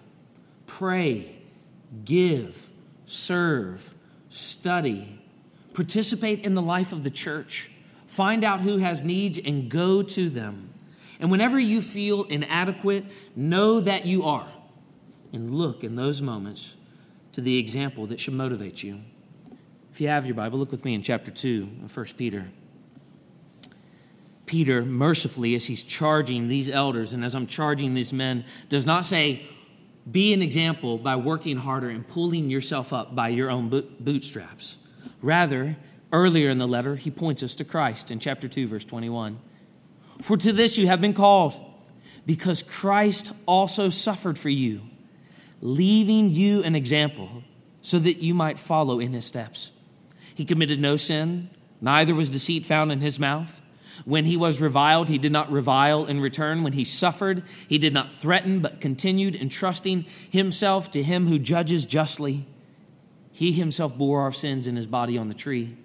Pray, 0.68 1.38
give, 2.06 2.70
serve, 3.08 3.96
study. 4.30 5.24
Participate 5.74 6.46
in 6.46 6.54
the 6.54 6.62
life 6.62 6.92
of 6.92 7.04
the 7.04 7.10
church. 7.10 7.71
Find 8.12 8.44
out 8.44 8.60
who 8.60 8.80
has 8.80 9.04
needs 9.04 9.40
and 9.40 9.70
go 9.70 10.04
to 10.04 10.30
them. 10.30 10.74
And 11.22 11.32
whenever 11.32 11.58
you 11.58 11.82
feel 11.82 12.24
inadequate, 12.24 13.06
know 13.38 13.80
that 13.80 14.06
you 14.06 14.24
are 14.24 14.52
and 15.32 15.50
look 15.50 15.82
in 15.82 15.96
those 15.96 16.22
moments 16.22 16.76
to 17.32 17.40
the 17.40 17.58
example 17.58 18.06
that 18.08 18.20
should 18.20 18.34
motivate 18.34 18.84
you. 18.84 19.00
If 19.94 20.02
you 20.02 20.10
have 20.10 20.26
your 20.26 20.36
Bible, 20.36 20.60
look 20.60 20.72
with 20.72 20.84
me 20.84 20.94
in 20.94 21.02
chapter 21.02 21.32
2 21.32 21.70
of 21.86 21.96
1 21.96 22.06
Peter. 22.18 22.50
Peter, 24.46 24.84
mercifully, 24.84 25.56
as 25.56 25.68
he's 25.68 25.82
charging 25.82 26.50
these 26.50 26.68
elders 26.68 27.14
and 27.14 27.24
as 27.24 27.34
I'm 27.34 27.48
charging 27.48 27.94
these 27.94 28.12
men, 28.12 28.44
does 28.68 28.86
not 28.86 29.06
say, 29.06 29.44
be 30.12 30.34
an 30.34 30.42
example 30.42 30.98
by 30.98 31.16
working 31.16 31.56
harder 31.56 31.88
and 31.88 32.06
pulling 32.06 32.50
yourself 32.50 32.92
up 32.92 33.16
by 33.16 33.30
your 33.30 33.50
own 33.50 33.70
bootstraps. 34.02 34.80
Rather, 35.22 35.78
earlier 36.12 36.50
in 36.50 36.58
the 36.58 36.68
letter, 36.68 36.96
he 36.96 37.12
points 37.12 37.44
us 37.44 37.56
to 37.56 37.66
Christ 37.66 38.12
in 38.12 38.20
chapter 38.20 38.48
2, 38.48 38.68
verse 38.68 38.86
21. 38.86 39.40
For 40.22 40.38
to 40.38 40.52
this 40.52 40.78
you 40.78 40.88
have 40.88 41.02
been 41.02 41.14
called, 41.14 41.60
because 42.26 42.62
Christ 42.62 43.32
also 43.46 43.90
suffered 43.90 44.38
for 44.38 44.50
you 44.50 44.82
leaving 45.62 46.32
you 46.32 46.64
an 46.64 46.76
example 46.76 47.44
so 47.82 48.00
that 48.00 48.18
you 48.18 48.34
might 48.34 48.60
follow 48.60 49.00
in 49.00 49.14
his 49.14 49.26
steps. 49.26 49.72
He 50.34 50.46
committed 50.46 50.80
no 50.80 50.98
sin, 50.98 51.50
neither 51.80 52.16
was 52.16 52.30
deceit 52.30 52.66
found 52.66 52.92
in 52.92 53.00
his 53.00 53.20
mouth. 53.20 53.62
When 54.06 54.26
he 54.26 54.36
was 54.36 54.60
reviled, 54.60 55.10
he 55.10 55.20
did 55.20 55.32
not 55.32 55.52
revile 55.52 56.06
in 56.06 56.22
return. 56.22 56.64
When 56.64 56.74
he 56.74 56.86
suffered, 56.86 57.44
he 57.68 57.78
did 57.78 57.94
not 57.94 58.12
threaten, 58.12 58.60
but 58.60 58.82
continued 58.82 59.36
entrusting 59.36 60.06
himself 60.30 60.90
to 60.92 61.04
him 61.04 61.28
who 61.28 61.38
judges 61.38 61.86
justly. 61.86 62.48
He 63.32 63.52
himself 63.52 63.96
bore 63.96 64.22
our 64.22 64.32
sins 64.32 64.66
in 64.66 64.76
his 64.76 64.88
body 64.88 65.18
on 65.18 65.28
the 65.28 65.34
tree, 65.34 65.78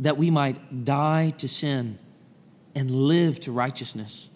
that 0.00 0.16
we 0.16 0.30
might 0.30 0.84
die 0.84 1.30
to 1.30 1.46
sin 1.46 1.98
and 2.74 2.90
live 2.90 3.38
to 3.40 3.52
righteousness. 3.52 4.30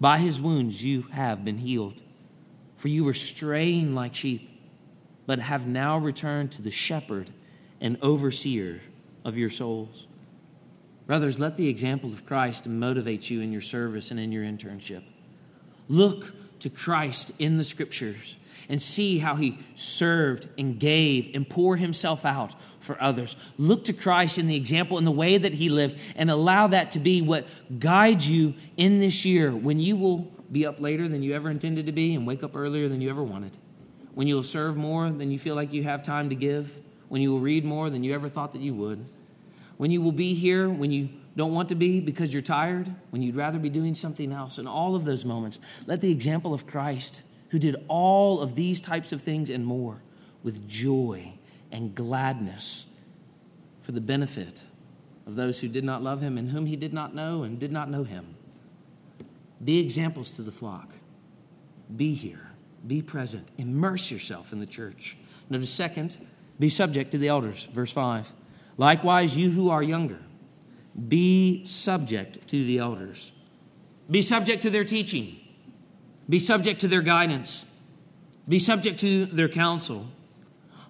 By 0.00 0.18
his 0.18 0.40
wounds 0.40 0.84
you 0.84 1.02
have 1.12 1.44
been 1.44 1.58
healed. 1.58 2.02
For 2.76 2.88
you 2.88 3.04
were 3.04 3.14
straying 3.14 3.94
like 3.94 4.14
sheep, 4.14 4.48
but 5.26 5.38
have 5.38 5.66
now 5.66 5.96
returned 5.98 6.50
to 6.52 6.62
the 6.62 6.70
shepherd 6.70 7.30
and 7.80 7.98
overseer 8.02 8.80
of 9.24 9.38
your 9.38 9.50
souls. 9.50 10.06
Brothers, 11.06 11.38
let 11.38 11.56
the 11.56 11.68
example 11.68 12.12
of 12.12 12.24
Christ 12.24 12.66
motivate 12.66 13.30
you 13.30 13.40
in 13.40 13.52
your 13.52 13.60
service 13.60 14.10
and 14.10 14.18
in 14.18 14.32
your 14.32 14.44
internship. 14.44 15.02
Look 15.88 16.34
to 16.60 16.70
Christ 16.70 17.32
in 17.38 17.58
the 17.58 17.64
scriptures 17.64 18.38
and 18.68 18.80
see 18.80 19.18
how 19.18 19.36
he 19.36 19.58
served 19.74 20.48
and 20.58 20.78
gave 20.78 21.30
and 21.34 21.48
poured 21.48 21.78
himself 21.78 22.24
out 22.24 22.54
for 22.80 23.00
others. 23.02 23.36
Look 23.58 23.84
to 23.84 23.92
Christ 23.92 24.38
in 24.38 24.46
the 24.46 24.56
example 24.56 24.98
in 24.98 25.04
the 25.04 25.10
way 25.10 25.38
that 25.38 25.54
he 25.54 25.68
lived 25.68 25.98
and 26.16 26.30
allow 26.30 26.66
that 26.68 26.90
to 26.92 26.98
be 26.98 27.22
what 27.22 27.46
guides 27.78 28.28
you 28.28 28.54
in 28.76 29.00
this 29.00 29.24
year 29.24 29.50
when 29.54 29.80
you 29.80 29.96
will 29.96 30.30
be 30.50 30.66
up 30.66 30.80
later 30.80 31.08
than 31.08 31.22
you 31.22 31.34
ever 31.34 31.50
intended 31.50 31.86
to 31.86 31.92
be 31.92 32.14
and 32.14 32.26
wake 32.26 32.42
up 32.42 32.56
earlier 32.56 32.88
than 32.88 33.00
you 33.00 33.10
ever 33.10 33.22
wanted. 33.22 33.56
When 34.14 34.26
you 34.26 34.34
will 34.34 34.42
serve 34.42 34.76
more 34.76 35.08
than 35.10 35.30
you 35.30 35.38
feel 35.38 35.54
like 35.54 35.72
you 35.72 35.84
have 35.84 36.02
time 36.02 36.28
to 36.30 36.34
give. 36.34 36.80
When 37.08 37.22
you 37.22 37.32
will 37.32 37.40
read 37.40 37.64
more 37.64 37.90
than 37.90 38.04
you 38.04 38.14
ever 38.14 38.28
thought 38.28 38.52
that 38.52 38.60
you 38.60 38.74
would. 38.74 39.04
When 39.76 39.90
you 39.90 40.02
will 40.02 40.12
be 40.12 40.34
here 40.34 40.68
when 40.68 40.90
you 40.90 41.08
don't 41.36 41.54
want 41.54 41.68
to 41.68 41.74
be 41.74 42.00
because 42.00 42.32
you're 42.32 42.42
tired, 42.42 42.92
when 43.10 43.22
you'd 43.22 43.36
rather 43.36 43.58
be 43.58 43.70
doing 43.70 43.94
something 43.94 44.32
else. 44.32 44.58
In 44.58 44.66
all 44.66 44.94
of 44.94 45.04
those 45.04 45.24
moments, 45.24 45.60
let 45.86 46.00
the 46.00 46.10
example 46.10 46.52
of 46.52 46.66
Christ, 46.66 47.22
who 47.50 47.58
did 47.58 47.76
all 47.88 48.40
of 48.40 48.54
these 48.54 48.80
types 48.80 49.12
of 49.12 49.20
things 49.20 49.50
and 49.50 49.64
more 49.64 50.02
with 50.42 50.68
joy 50.68 51.34
and 51.70 51.94
gladness 51.94 52.86
for 53.82 53.92
the 53.92 54.00
benefit 54.00 54.64
of 55.26 55.36
those 55.36 55.60
who 55.60 55.68
did 55.68 55.84
not 55.84 56.02
love 56.02 56.20
him 56.20 56.38
and 56.38 56.50
whom 56.50 56.66
he 56.66 56.76
did 56.76 56.92
not 56.92 57.14
know 57.14 57.42
and 57.42 57.58
did 57.58 57.72
not 57.72 57.90
know 57.90 58.04
him. 58.04 58.34
Be 59.62 59.80
examples 59.80 60.30
to 60.32 60.42
the 60.42 60.52
flock. 60.52 60.94
Be 61.94 62.14
here. 62.14 62.50
Be 62.86 63.02
present. 63.02 63.48
Immerse 63.58 64.10
yourself 64.10 64.52
in 64.52 64.60
the 64.60 64.66
church. 64.66 65.16
Notice, 65.50 65.70
second, 65.70 66.16
be 66.58 66.68
subject 66.68 67.10
to 67.10 67.18
the 67.18 67.28
elders. 67.28 67.66
Verse 67.66 67.92
5. 67.92 68.32
Likewise, 68.76 69.36
you 69.36 69.50
who 69.50 69.68
are 69.70 69.82
younger, 69.82 70.18
be 71.08 71.64
subject 71.66 72.46
to 72.48 72.64
the 72.64 72.78
elders. 72.78 73.32
Be 74.10 74.22
subject 74.22 74.62
to 74.62 74.70
their 74.70 74.84
teaching. 74.84 75.36
Be 76.30 76.38
subject 76.38 76.80
to 76.80 76.88
their 76.88 77.02
guidance. 77.02 77.66
Be 78.48 78.58
subject 78.58 79.00
to 79.00 79.26
their 79.26 79.48
counsel 79.50 80.06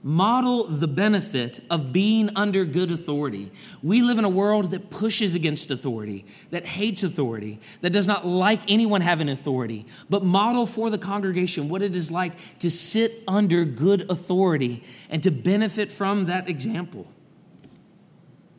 model 0.03 0.65
the 0.65 0.89
benefit 0.89 1.63
of 1.69 1.93
being 1.93 2.31
under 2.35 2.65
good 2.65 2.91
authority. 2.91 3.53
We 3.83 4.01
live 4.03 4.19
in 4.19 4.25
a 4.25 4.31
world 4.31 4.71
that 4.71 4.91
pushes 4.91 5.35
against 5.35 5.71
authority, 5.71 6.25
that 6.51 6.65
hates 6.65 7.03
authority, 7.03 7.61
that 7.83 7.91
does 7.91 8.07
not 8.07 8.27
like 8.27 8.61
anyone 8.69 9.03
having 9.03 9.29
authority, 9.29 9.87
but 10.09 10.23
model 10.23 10.67
for 10.67 10.91
the 10.91 10.99
congregation 10.99 11.69
what 11.69 11.83
it 11.83 11.95
is 11.95 12.11
like 12.11 12.59
to 12.61 12.71
sit 12.71 13.23
under 13.29 13.65
good 13.65 14.11
authority 14.11 14.85
and 15.11 15.23
to 15.23 15.31
benefit 15.31 15.93
from 15.93 16.27
that 16.27 16.49
example. 16.49 17.07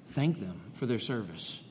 Thank 0.07 0.39
them 0.39 0.61
for 0.73 0.85
their 0.85 0.99
service. 0.99 1.61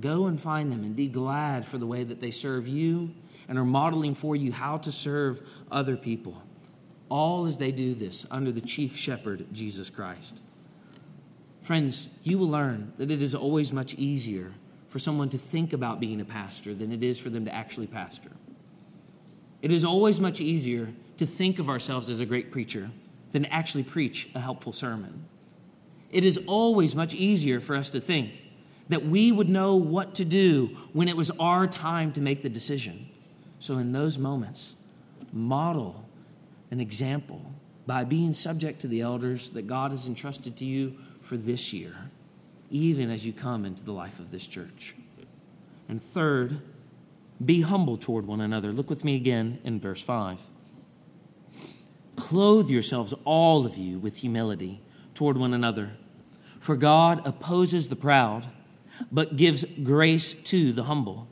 Go 0.00 0.26
and 0.26 0.40
find 0.40 0.72
them 0.72 0.82
and 0.82 0.96
be 0.96 1.08
glad 1.08 1.66
for 1.66 1.78
the 1.78 1.86
way 1.86 2.02
that 2.02 2.20
they 2.20 2.30
serve 2.30 2.66
you 2.66 3.14
and 3.48 3.58
are 3.58 3.64
modeling 3.64 4.14
for 4.14 4.36
you 4.36 4.52
how 4.52 4.76
to 4.78 4.92
serve 4.92 5.42
other 5.70 5.96
people 5.96 6.42
all 7.08 7.46
as 7.46 7.58
they 7.58 7.72
do 7.72 7.94
this 7.94 8.26
under 8.30 8.52
the 8.52 8.60
chief 8.60 8.96
shepherd, 8.96 9.46
Jesus 9.52 9.90
Christ. 9.90 10.42
Friends, 11.62 12.08
you 12.22 12.38
will 12.38 12.48
learn 12.48 12.92
that 12.96 13.10
it 13.10 13.22
is 13.22 13.34
always 13.34 13.72
much 13.72 13.94
easier 13.94 14.52
for 14.88 14.98
someone 14.98 15.28
to 15.30 15.38
think 15.38 15.72
about 15.72 16.00
being 16.00 16.20
a 16.20 16.24
pastor 16.24 16.74
than 16.74 16.92
it 16.92 17.02
is 17.02 17.18
for 17.18 17.30
them 17.30 17.44
to 17.44 17.54
actually 17.54 17.86
pastor. 17.86 18.30
It 19.60 19.72
is 19.72 19.84
always 19.84 20.20
much 20.20 20.40
easier 20.40 20.92
to 21.16 21.26
think 21.26 21.58
of 21.58 21.68
ourselves 21.68 22.08
as 22.08 22.20
a 22.20 22.26
great 22.26 22.50
preacher 22.50 22.90
than 23.32 23.42
to 23.42 23.52
actually 23.52 23.82
preach 23.82 24.30
a 24.34 24.40
helpful 24.40 24.72
sermon. 24.72 25.24
It 26.10 26.24
is 26.24 26.38
always 26.46 26.94
much 26.94 27.14
easier 27.14 27.60
for 27.60 27.76
us 27.76 27.90
to 27.90 28.00
think 28.00 28.42
that 28.88 29.04
we 29.04 29.30
would 29.30 29.50
know 29.50 29.76
what 29.76 30.14
to 30.14 30.24
do 30.24 30.68
when 30.94 31.08
it 31.08 31.16
was 31.16 31.30
our 31.38 31.66
time 31.66 32.12
to 32.12 32.22
make 32.22 32.40
the 32.40 32.48
decision. 32.48 33.07
So, 33.58 33.78
in 33.78 33.92
those 33.92 34.18
moments, 34.18 34.76
model 35.32 36.08
an 36.70 36.80
example. 36.80 37.52
by 37.88 38.04
being 38.04 38.34
subject 38.34 38.82
to 38.82 38.86
the 38.86 39.00
elders 39.00 39.48
that 39.52 39.66
God 39.66 39.92
has 39.92 40.06
entrusted 40.06 40.58
to 40.58 40.66
you 40.66 40.98
for 41.22 41.38
this 41.38 41.72
year, 41.72 41.94
even 42.70 43.10
as 43.10 43.24
you 43.24 43.32
come 43.32 43.64
into 43.64 43.82
the 43.82 43.92
life 43.92 44.18
of 44.18 44.30
this 44.30 44.46
church. 44.46 44.94
And 45.88 46.00
third, 46.00 46.60
be 47.42 47.62
humble 47.62 47.96
toward 47.96 48.26
one 48.26 48.42
another. 48.42 48.72
Look 48.72 48.90
with 48.90 49.06
me 49.06 49.16
again 49.16 49.58
in 49.64 49.80
verse 49.80 50.02
5. 50.02 50.38
Clothe 52.16 52.68
yourselves, 52.68 53.14
all 53.24 53.64
of 53.64 53.78
you, 53.78 53.98
with 53.98 54.18
humility 54.18 54.82
toward 55.14 55.38
one 55.38 55.54
another. 55.54 55.96
For 56.60 56.76
God 56.76 57.26
opposes 57.26 57.88
the 57.88 57.96
proud, 57.96 58.48
but 59.10 59.36
gives 59.36 59.64
grace 59.82 60.34
to 60.34 60.74
the 60.74 60.84
humble. 60.84 61.26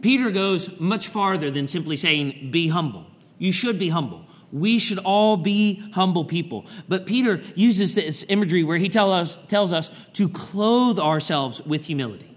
Peter 0.00 0.30
goes 0.30 0.78
much 0.78 1.08
farther 1.08 1.50
than 1.50 1.68
simply 1.68 1.96
saying, 1.96 2.50
Be 2.50 2.68
humble. 2.68 3.06
You 3.38 3.52
should 3.52 3.78
be 3.78 3.88
humble. 3.88 4.24
We 4.52 4.78
should 4.78 4.98
all 4.98 5.36
be 5.36 5.90
humble 5.94 6.24
people. 6.24 6.66
But 6.88 7.06
Peter 7.06 7.42
uses 7.54 7.94
this 7.94 8.24
imagery 8.28 8.62
where 8.62 8.78
he 8.78 8.88
tell 8.88 9.12
us, 9.12 9.36
tells 9.46 9.72
us 9.72 10.06
to 10.14 10.28
clothe 10.28 10.98
ourselves 10.98 11.60
with 11.62 11.86
humility. 11.86 12.36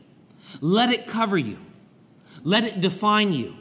Let 0.59 0.89
it 0.89 1.07
cover 1.07 1.37
you, 1.37 1.59
let 2.43 2.63
it 2.63 2.81
define 2.81 3.33
you, 3.33 3.55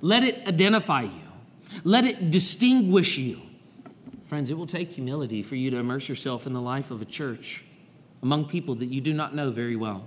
let 0.00 0.22
it 0.22 0.46
identify 0.46 1.02
you, 1.02 1.22
let 1.84 2.04
it 2.04 2.30
distinguish 2.30 3.16
you. 3.16 3.40
Friends, 4.24 4.50
it 4.50 4.58
will 4.58 4.66
take 4.66 4.92
humility 4.92 5.42
for 5.42 5.56
you 5.56 5.70
to 5.70 5.78
immerse 5.78 6.08
yourself 6.08 6.46
in 6.46 6.52
the 6.52 6.60
life 6.60 6.90
of 6.90 7.00
a 7.00 7.06
church 7.06 7.64
among 8.22 8.44
people 8.44 8.74
that 8.76 8.86
you 8.86 9.00
do 9.00 9.14
not 9.14 9.34
know 9.34 9.50
very 9.50 9.76
well. 9.76 10.06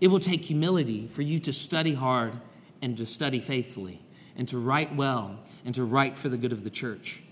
It 0.00 0.08
will 0.08 0.20
take 0.20 0.44
humility 0.44 1.08
for 1.08 1.22
you 1.22 1.38
to 1.40 1.52
study 1.52 1.94
hard 1.94 2.34
and 2.80 2.96
to 2.96 3.06
study 3.06 3.40
faithfully 3.40 4.00
and 4.36 4.48
to 4.48 4.58
write 4.58 4.94
well 4.94 5.40
and 5.64 5.74
to 5.74 5.84
write 5.84 6.16
for 6.16 6.28
the 6.28 6.38
good 6.38 6.52
of 6.52 6.64
the 6.64 6.70
church. 6.70 7.22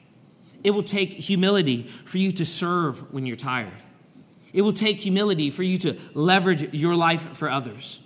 It 0.63 0.73
will 0.73 0.83
take 0.83 1.13
humility 1.13 1.85
for 1.85 2.19
you 2.19 2.31
to 2.33 2.45
serve 2.45 3.13
when 3.13 3.25
you're 3.25 3.37
tired. 3.37 3.83
It 4.53 4.63
will 4.63 4.73
take 4.73 4.99
humility 4.99 5.51
for 5.51 5.63
you 5.63 5.79
to 5.79 5.97
leverage 6.15 6.75
your 6.75 6.97
life 6.97 7.37
for 7.37 7.49
others. 7.49 8.01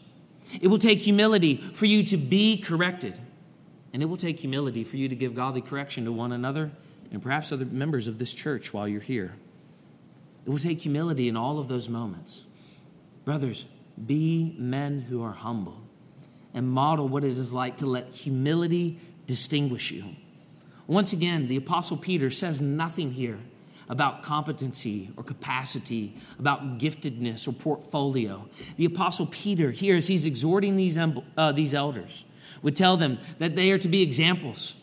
It 0.60 0.68
will 0.68 0.78
take 0.78 1.00
humility 1.00 1.56
for 1.56 1.86
you 1.86 2.02
to 2.04 2.16
be 2.16 2.58
corrected. 2.58 3.18
And 3.92 4.02
it 4.02 4.06
will 4.06 4.16
take 4.16 4.40
humility 4.40 4.84
for 4.84 4.96
you 4.96 5.08
to 5.08 5.16
give 5.16 5.34
godly 5.34 5.60
correction 5.60 6.04
to 6.04 6.12
one 6.12 6.32
another 6.32 6.70
and 7.10 7.22
perhaps 7.22 7.52
other 7.52 7.64
members 7.64 8.06
of 8.06 8.18
this 8.18 8.32
church 8.32 8.72
while 8.72 8.88
you're 8.88 9.00
here. 9.00 9.34
It 10.44 10.50
will 10.50 10.58
take 10.58 10.80
humility 10.80 11.28
in 11.28 11.36
all 11.36 11.58
of 11.58 11.68
those 11.68 11.88
moments. 11.88 12.46
Brothers, 13.24 13.66
be 14.06 14.54
men 14.58 15.00
who 15.00 15.22
are 15.22 15.32
humble 15.32 15.80
and 16.54 16.68
model 16.68 17.08
what 17.08 17.24
it 17.24 17.38
is 17.38 17.52
like 17.52 17.78
to 17.78 17.86
let 17.86 18.08
humility 18.12 18.98
distinguish 19.26 19.90
you. 19.90 20.04
Once 20.86 21.12
again, 21.12 21.46
the 21.48 21.56
Apostle 21.56 21.96
Peter 21.96 22.30
says 22.30 22.60
nothing 22.60 23.12
here 23.12 23.38
about 23.88 24.22
competency 24.22 25.10
or 25.16 25.22
capacity, 25.22 26.14
about 26.38 26.78
giftedness 26.78 27.46
or 27.46 27.52
portfolio. 27.52 28.48
The 28.76 28.86
Apostle 28.86 29.26
Peter, 29.26 29.70
here 29.70 29.96
as 29.96 30.08
he's 30.08 30.24
exhorting 30.24 30.76
these, 30.76 30.98
uh, 30.98 31.52
these 31.52 31.74
elders, 31.74 32.24
would 32.62 32.76
tell 32.76 32.96
them 32.96 33.18
that 33.38 33.56
they 33.56 33.70
are 33.70 33.78
to 33.78 33.88
be 33.88 34.02
examples, 34.02 34.74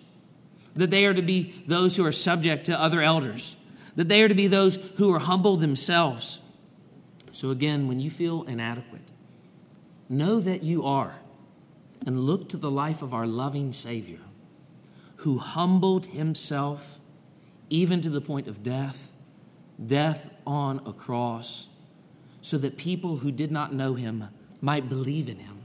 that 0.76 0.92
they 0.92 1.06
are 1.06 1.14
to 1.14 1.22
be 1.22 1.64
those 1.68 1.96
who 1.96 2.06
are 2.06 2.12
subject 2.12 2.66
to 2.66 2.80
other 2.80 3.02
elders, 3.02 3.56
that 3.96 4.08
they 4.10 4.22
are 4.22 4.28
to 4.28 4.36
be 4.36 4.48
those 4.48 4.76
who 4.98 5.14
are 5.14 5.20
humble 5.20 5.56
themselves. 5.58 6.40
So, 7.40 7.52
again, 7.52 7.88
when 7.88 8.02
you 8.02 8.12
feel 8.12 8.44
inadequate, 8.44 9.14
know 10.10 10.42
that 10.42 10.62
you 10.62 10.84
are 10.84 11.16
and 12.06 12.26
look 12.26 12.50
to 12.50 12.58
the 12.58 12.70
life 12.70 13.02
of 13.02 13.14
our 13.14 13.26
loving 13.26 13.72
Savior, 13.72 14.20
who 15.24 15.38
humbled 15.38 16.08
himself 16.08 17.00
even 17.70 18.02
to 18.02 18.10
the 18.10 18.20
point 18.20 18.50
of 18.50 18.62
death, 18.62 19.14
death 19.88 20.30
on 20.46 20.82
a 20.86 20.92
cross, 20.92 21.70
so 22.42 22.58
that 22.58 22.76
people 22.76 23.20
who 23.20 23.32
did 23.32 23.52
not 23.52 23.74
know 23.74 23.94
him 23.94 24.26
might 24.60 24.90
believe 24.90 25.30
in 25.30 25.38
him, 25.38 25.62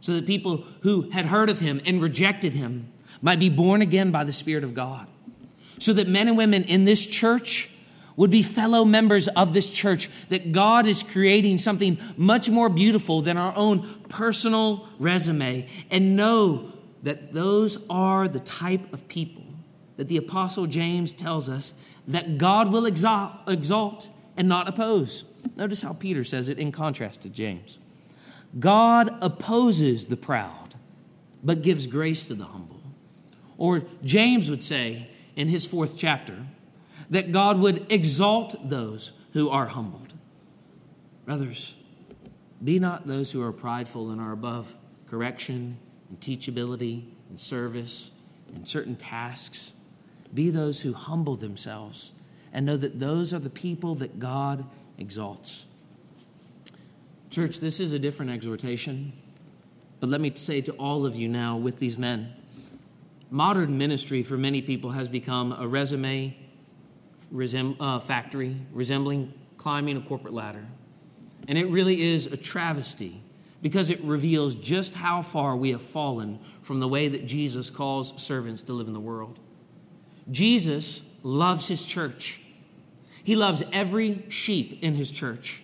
so 0.00 0.12
that 0.14 0.26
people 0.26 0.64
who 0.80 1.08
had 1.10 1.26
heard 1.26 1.48
of 1.48 1.60
him 1.60 1.80
and 1.86 2.02
rejected 2.02 2.54
him 2.54 2.92
might 3.22 3.38
be 3.38 3.48
born 3.48 3.80
again 3.80 4.10
by 4.10 4.24
the 4.24 4.32
Spirit 4.32 4.64
of 4.64 4.74
God, 4.74 5.06
so 5.78 5.92
that 5.92 6.08
men 6.08 6.26
and 6.26 6.36
women 6.36 6.64
in 6.64 6.84
this 6.84 7.06
church 7.06 7.70
would 8.20 8.30
be 8.30 8.42
fellow 8.42 8.84
members 8.84 9.28
of 9.28 9.54
this 9.54 9.70
church, 9.70 10.10
that 10.28 10.52
God 10.52 10.86
is 10.86 11.02
creating 11.02 11.56
something 11.56 11.96
much 12.18 12.50
more 12.50 12.68
beautiful 12.68 13.22
than 13.22 13.38
our 13.38 13.56
own 13.56 13.80
personal 14.10 14.86
resume, 14.98 15.66
and 15.90 16.16
know 16.16 16.70
that 17.02 17.32
those 17.32 17.78
are 17.88 18.28
the 18.28 18.40
type 18.40 18.92
of 18.92 19.08
people 19.08 19.42
that 19.96 20.08
the 20.08 20.18
Apostle 20.18 20.66
James 20.66 21.14
tells 21.14 21.48
us 21.48 21.72
that 22.06 22.36
God 22.36 22.70
will 22.70 22.84
exalt, 22.84 23.32
exalt 23.48 24.10
and 24.36 24.46
not 24.46 24.68
oppose. 24.68 25.24
Notice 25.56 25.80
how 25.80 25.94
Peter 25.94 26.22
says 26.22 26.50
it 26.50 26.58
in 26.58 26.72
contrast 26.72 27.22
to 27.22 27.30
James. 27.30 27.78
God 28.58 29.16
opposes 29.22 30.08
the 30.08 30.18
proud, 30.18 30.74
but 31.42 31.62
gives 31.62 31.86
grace 31.86 32.26
to 32.26 32.34
the 32.34 32.44
humble. 32.44 32.82
Or 33.56 33.84
James 34.04 34.50
would 34.50 34.62
say 34.62 35.08
in 35.36 35.48
his 35.48 35.66
fourth 35.66 35.96
chapter, 35.96 36.44
that 37.10 37.32
God 37.32 37.58
would 37.58 37.90
exalt 37.90 38.70
those 38.70 39.12
who 39.32 39.50
are 39.50 39.66
humbled. 39.66 40.14
Brothers, 41.26 41.74
be 42.62 42.78
not 42.78 43.06
those 43.06 43.32
who 43.32 43.42
are 43.42 43.52
prideful 43.52 44.10
and 44.10 44.20
are 44.20 44.32
above 44.32 44.76
correction 45.06 45.78
and 46.08 46.20
teachability 46.20 47.04
and 47.28 47.38
service 47.38 48.12
and 48.54 48.66
certain 48.66 48.96
tasks. 48.96 49.72
Be 50.32 50.50
those 50.50 50.82
who 50.82 50.92
humble 50.92 51.36
themselves 51.36 52.12
and 52.52 52.66
know 52.66 52.76
that 52.76 52.98
those 52.98 53.32
are 53.34 53.38
the 53.38 53.50
people 53.50 53.94
that 53.96 54.18
God 54.18 54.64
exalts. 54.98 55.66
Church, 57.30 57.60
this 57.60 57.80
is 57.80 57.92
a 57.92 57.98
different 57.98 58.30
exhortation, 58.30 59.12
but 60.00 60.08
let 60.08 60.20
me 60.20 60.32
say 60.34 60.60
to 60.62 60.72
all 60.72 61.06
of 61.06 61.16
you 61.16 61.28
now 61.28 61.56
with 61.56 61.78
these 61.78 61.96
men 61.98 62.34
modern 63.30 63.78
ministry 63.78 64.22
for 64.22 64.36
many 64.36 64.60
people 64.60 64.90
has 64.90 65.08
become 65.08 65.52
a 65.52 65.66
resume 65.66 66.36
uh, 67.32 68.00
factory 68.00 68.56
resembling 68.72 69.32
climbing 69.60 69.96
a 69.96 70.00
corporate 70.00 70.32
ladder. 70.32 70.66
And 71.46 71.58
it 71.58 71.68
really 71.68 72.00
is 72.02 72.26
a 72.26 72.36
travesty 72.36 73.20
because 73.60 73.90
it 73.90 74.02
reveals 74.02 74.54
just 74.54 74.94
how 74.94 75.20
far 75.20 75.54
we 75.54 75.70
have 75.70 75.82
fallen 75.82 76.38
from 76.62 76.80
the 76.80 76.88
way 76.88 77.08
that 77.08 77.26
Jesus 77.26 77.68
calls 77.68 78.14
servants 78.20 78.62
to 78.62 78.72
live 78.72 78.86
in 78.86 78.94
the 78.94 79.00
world. 79.00 79.38
Jesus 80.30 81.02
loves 81.22 81.68
his 81.68 81.84
church. 81.84 82.40
He 83.22 83.36
loves 83.36 83.62
every 83.70 84.24
sheep 84.30 84.78
in 84.82 84.94
his 84.94 85.10
church. 85.10 85.62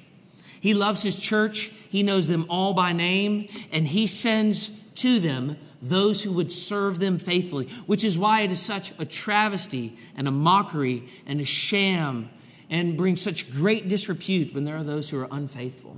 He 0.61 0.75
loves 0.75 1.03
his 1.03 1.19
church. 1.19 1.69
He 1.89 2.03
knows 2.03 2.29
them 2.29 2.45
all 2.51 2.75
by 2.75 2.93
name, 2.93 3.49
and 3.73 3.87
he 3.87 4.07
sends 4.07 4.71
to 4.97 5.21
them 5.21 5.57
those 5.81 6.23
who 6.23 6.33
would 6.33 6.51
serve 6.51 6.99
them 6.99 7.19
faithfully, 7.19 7.67
which 7.87 8.05
is 8.05 8.19
why 8.19 8.43
it 8.43 8.51
is 8.51 8.61
such 8.61 8.93
a 8.99 9.05
travesty 9.05 9.97
and 10.17 10.27
a 10.27 10.31
mockery 10.31 11.09
and 11.27 11.41
a 11.41 11.45
sham 11.45 12.31
and 12.69 12.97
brings 12.97 13.21
such 13.21 13.53
great 13.53 13.89
disrepute 13.89 14.55
when 14.55 14.65
there 14.65 14.77
are 14.77 14.85
those 14.85 15.11
who 15.11 15.19
are 15.21 15.29
unfaithful. 15.31 15.97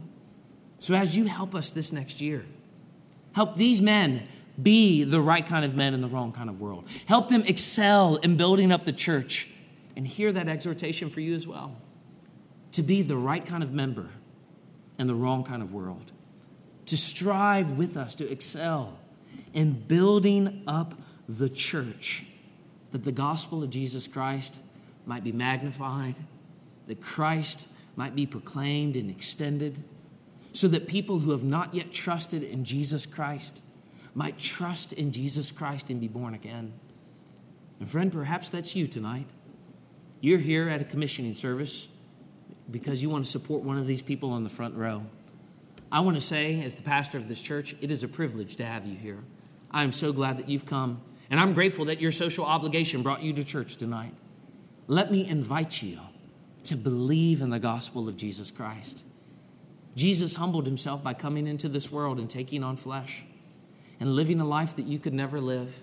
So, 0.80 0.94
as 0.94 1.16
you 1.16 1.24
help 1.24 1.54
us 1.54 1.70
this 1.70 1.92
next 1.92 2.20
year, 2.20 2.44
help 3.32 3.56
these 3.56 3.80
men 3.80 4.26
be 4.61 5.04
the 5.04 5.20
right 5.20 5.46
kind 5.46 5.64
of 5.64 5.74
men 5.74 5.94
in 5.94 6.00
the 6.00 6.08
wrong 6.08 6.32
kind 6.32 6.50
of 6.50 6.61
world. 6.61 6.84
Help 7.06 7.28
them 7.28 7.42
excel 7.46 8.16
in 8.16 8.37
building 8.37 8.72
up 8.72 8.84
the 8.84 8.92
church. 8.92 9.48
And 9.96 10.06
hear 10.06 10.30
that 10.30 10.46
exhortation 10.48 11.11
for 11.11 11.20
you 11.20 11.34
as 11.34 11.44
well 11.44 11.76
to 12.70 12.82
be 12.84 13.02
the 13.02 13.16
right 13.16 13.44
kind 13.44 13.64
of 13.64 13.72
member 13.72 14.11
in 14.98 15.08
the 15.08 15.14
wrong 15.14 15.42
kind 15.42 15.62
of 15.62 15.72
world, 15.72 16.12
to 16.88 16.96
strive 16.96 17.72
with 17.72 17.96
us 17.96 18.14
to 18.16 18.31
excel 18.31 18.98
in 19.53 19.72
building 19.72 20.62
up 20.66 20.94
the 21.29 21.48
church, 21.48 22.24
that 22.92 23.05
the 23.05 23.12
gospel 23.12 23.62
of 23.62 23.70
Jesus 23.70 24.07
Christ 24.07 24.61
might 25.07 25.22
be 25.22 25.33
magnified, 25.33 26.18
that 26.87 27.01
Christ 27.01 27.68
might 27.96 28.14
be 28.14 28.27
proclaimed 28.27 28.96
and 28.96 29.11
extended, 29.11 29.83
so 30.53 30.66
that 30.68 30.88
people 30.88 31.20
who 31.20 31.31
have 31.31 31.44
not 31.44 31.74
yet 31.74 31.92
trusted 31.92 32.42
in 32.42 32.64
Jesus 32.64 33.05
Christ 33.05 33.62
might 34.14 34.38
trust 34.38 34.92
in 34.92 35.12
Jesus 35.12 35.53
Christ 35.53 35.90
and 35.90 36.01
be 36.01 36.09
born 36.09 36.35
again. 36.35 36.72
And 37.79 37.88
friend, 37.88 38.11
perhaps 38.11 38.51
that's 38.51 38.74
you 38.74 38.87
tonight. 38.87 39.29
You're 40.20 40.38
here 40.38 40.68
at 40.68 40.81
a 40.81 40.85
commissioning 40.85 41.35
service 41.35 41.88
because 42.70 43.03
you 43.03 43.11
want 43.11 43.24
to 43.24 43.31
support 43.31 43.62
one 43.62 43.79
of 43.79 43.87
these 43.87 44.03
people 44.03 44.31
on 44.33 44.42
the 44.42 44.51
front 44.51 44.74
row. 44.74 45.07
I 45.90 46.01
want 46.01 46.16
to 46.16 46.20
say, 46.20 46.62
as 46.62 46.74
the 46.74 46.83
pastor 46.83 47.16
of 47.16 47.29
this 47.29 47.40
church, 47.40 47.74
it 47.81 47.90
is 47.90 48.03
a 48.03 48.09
privilege 48.09 48.57
to 48.57 48.64
have 48.64 48.87
you 48.87 48.94
here. 48.94 49.20
I 49.70 49.85
am 49.85 49.92
so 49.92 50.12
glad 50.12 50.38
that 50.38 50.48
you've 50.48 50.66
come, 50.66 51.01
and 51.31 51.40
I'm 51.40 51.53
grateful 51.55 51.87
that 51.87 52.01
your 52.01 52.12
social 52.12 52.44
obligation 52.44 53.03
brought 53.03 53.22
you 53.22 53.33
to 53.35 53.44
church 53.44 53.77
tonight. 53.77 54.14
Let 54.87 55.11
me 55.11 55.27
invite 55.27 55.83
you 55.83 56.01
to 56.64 56.77
believe 56.77 57.40
in 57.40 57.51
the 57.51 57.59
gospel 57.59 58.09
of 58.09 58.16
Jesus 58.16 58.51
Christ. 58.51 59.05
Jesus 59.96 60.37
humbled 60.37 60.66
himself 60.66 61.03
by 61.03 61.14
coming 61.14 61.46
into 61.46 61.68
this 61.68 61.90
world 61.90 62.18
and 62.18 62.29
taking 62.29 62.62
on 62.62 62.77
flesh 62.77 63.24
and 63.98 64.14
living 64.14 64.40
a 64.40 64.44
life 64.44 64.77
that 64.77 64.87
you 64.87 64.98
could 64.98 65.14
never 65.14 65.40
live 65.40 65.83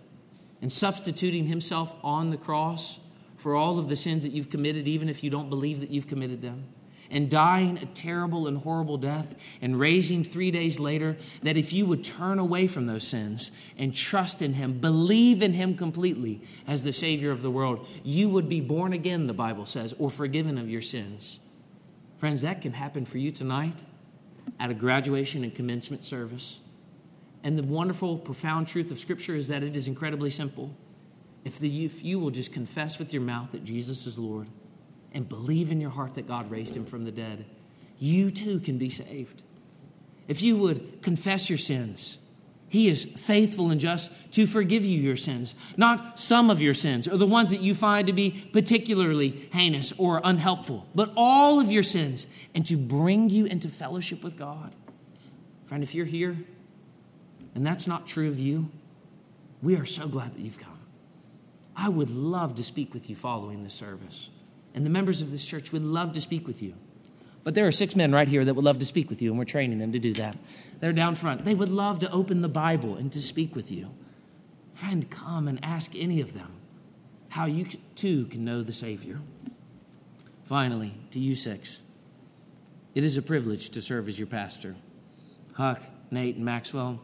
and 0.61 0.71
substituting 0.71 1.47
himself 1.47 1.95
on 2.03 2.29
the 2.29 2.37
cross 2.37 2.99
for 3.35 3.55
all 3.55 3.77
of 3.77 3.89
the 3.89 3.95
sins 3.95 4.23
that 4.23 4.31
you've 4.31 4.49
committed, 4.49 4.87
even 4.87 5.09
if 5.09 5.23
you 5.23 5.29
don't 5.29 5.49
believe 5.49 5.81
that 5.81 5.89
you've 5.89 6.07
committed 6.07 6.41
them, 6.41 6.63
and 7.09 7.29
dying 7.29 7.77
a 7.77 7.85
terrible 7.85 8.47
and 8.47 8.59
horrible 8.59 8.97
death, 8.97 9.35
and 9.61 9.79
raising 9.79 10.23
three 10.23 10.51
days 10.51 10.79
later, 10.79 11.17
that 11.41 11.57
if 11.57 11.73
you 11.73 11.85
would 11.85 12.03
turn 12.03 12.39
away 12.39 12.67
from 12.67 12.87
those 12.87 13.07
sins 13.07 13.51
and 13.77 13.95
trust 13.95 14.41
in 14.41 14.53
Him, 14.53 14.79
believe 14.79 15.41
in 15.41 15.53
Him 15.53 15.75
completely 15.75 16.41
as 16.67 16.83
the 16.83 16.93
Savior 16.93 17.31
of 17.31 17.41
the 17.41 17.51
world, 17.51 17.87
you 18.03 18.29
would 18.29 18.49
be 18.49 18.61
born 18.61 18.93
again, 18.93 19.27
the 19.27 19.33
Bible 19.33 19.65
says, 19.65 19.93
or 19.99 20.09
forgiven 20.09 20.57
of 20.57 20.69
your 20.69 20.81
sins. 20.81 21.39
Friends, 22.17 22.41
that 22.41 22.61
can 22.61 22.73
happen 22.73 23.05
for 23.05 23.17
you 23.17 23.31
tonight 23.31 23.83
at 24.59 24.69
a 24.69 24.73
graduation 24.73 25.43
and 25.43 25.53
commencement 25.53 26.03
service. 26.03 26.59
And 27.43 27.57
the 27.57 27.63
wonderful, 27.63 28.17
profound 28.17 28.67
truth 28.67 28.89
of 28.89 28.99
Scripture 28.99 29.35
is 29.35 29.47
that 29.49 29.63
it 29.63 29.75
is 29.77 29.87
incredibly 29.87 30.31
simple. 30.31 30.75
If, 31.43 31.59
the, 31.59 31.85
if 31.85 32.03
you 32.03 32.19
will 32.19 32.31
just 32.31 32.51
confess 32.51 32.97
with 32.97 33.13
your 33.13 33.21
mouth 33.21 33.51
that 33.51 33.63
Jesus 33.63 34.07
is 34.07 34.17
Lord 34.17 34.47
and 35.15 35.27
believe 35.27 35.71
in 35.71 35.81
your 35.81 35.89
heart 35.89 36.13
that 36.13 36.27
God 36.27 36.51
raised 36.51 36.75
him 36.75 36.85
from 36.85 37.05
the 37.05 37.11
dead, 37.11 37.45
you 37.97 38.29
too 38.29 38.59
can 38.59 38.77
be 38.77 38.89
saved. 38.89 39.41
If 40.27 40.41
you 40.41 40.57
would 40.57 41.01
confess 41.01 41.49
your 41.49 41.57
sins, 41.57 42.19
he 42.67 42.89
is 42.89 43.05
faithful 43.05 43.71
and 43.71 43.79
just 43.79 44.11
to 44.33 44.45
forgive 44.45 44.83
you 44.83 44.99
your 44.99 45.15
sins, 45.15 45.55
not 45.77 46.19
some 46.19 46.49
of 46.49 46.61
your 46.61 46.73
sins 46.73 47.07
or 47.07 47.15
the 47.15 47.25
ones 47.25 47.51
that 47.51 47.61
you 47.61 47.73
find 47.73 48.07
to 48.07 48.13
be 48.13 48.49
particularly 48.51 49.47
heinous 49.53 49.93
or 49.97 50.19
unhelpful, 50.23 50.85
but 50.93 51.13
all 51.15 51.59
of 51.59 51.71
your 51.71 51.83
sins, 51.83 52.27
and 52.53 52.65
to 52.65 52.75
bring 52.75 53.29
you 53.29 53.45
into 53.45 53.69
fellowship 53.69 54.23
with 54.23 54.37
God. 54.37 54.75
Friend, 55.67 55.81
if 55.81 55.95
you're 55.95 56.05
here 56.05 56.37
and 57.53 57.65
that's 57.65 57.87
not 57.87 58.05
true 58.05 58.27
of 58.27 58.39
you, 58.39 58.69
we 59.61 59.77
are 59.77 59.85
so 59.85 60.07
glad 60.07 60.35
that 60.35 60.41
you've 60.41 60.59
come. 60.59 60.79
I 61.77 61.87
would 61.87 62.09
love 62.09 62.55
to 62.55 62.63
speak 62.63 62.93
with 62.93 63.09
you 63.09 63.15
following 63.15 63.63
this 63.63 63.73
service. 63.73 64.29
And 64.75 64.85
the 64.85 64.91
members 64.91 65.21
of 65.23 65.31
this 65.31 65.45
church 65.45 65.71
would 65.71 65.81
love 65.81 66.13
to 66.13 66.21
speak 66.21 66.45
with 66.45 66.61
you. 66.61 66.75
But 67.43 67.55
there 67.55 67.65
are 67.65 67.71
six 67.71 67.95
men 67.95 68.11
right 68.11 68.27
here 68.27 68.43
that 68.43 68.53
would 68.53 68.65
love 68.65 68.79
to 68.79 68.85
speak 68.85 69.09
with 69.09 69.21
you, 69.21 69.29
and 69.29 69.39
we're 69.39 69.45
training 69.45 69.79
them 69.79 69.91
to 69.93 69.99
do 69.99 70.13
that. 70.15 70.37
They're 70.79 70.93
down 70.93 71.15
front. 71.15 71.45
They 71.45 71.53
would 71.53 71.69
love 71.69 71.99
to 71.99 72.11
open 72.11 72.41
the 72.41 72.49
Bible 72.49 72.95
and 72.95 73.11
to 73.13 73.21
speak 73.21 73.55
with 73.55 73.71
you. 73.71 73.91
Friend, 74.73 75.09
come 75.09 75.47
and 75.47 75.63
ask 75.63 75.95
any 75.95 76.19
of 76.21 76.33
them 76.33 76.51
how 77.29 77.45
you 77.45 77.65
too 77.95 78.25
can 78.25 78.43
know 78.43 78.63
the 78.63 78.73
Savior. 78.73 79.21
Finally, 80.43 80.93
to 81.11 81.19
you 81.19 81.35
six, 81.35 81.81
it 82.93 83.03
is 83.03 83.15
a 83.15 83.21
privilege 83.21 83.69
to 83.69 83.81
serve 83.81 84.07
as 84.07 84.19
your 84.19 84.27
pastor. 84.27 84.75
Huck, 85.53 85.81
Nate, 86.11 86.35
and 86.35 86.45
Maxwell, 86.45 87.01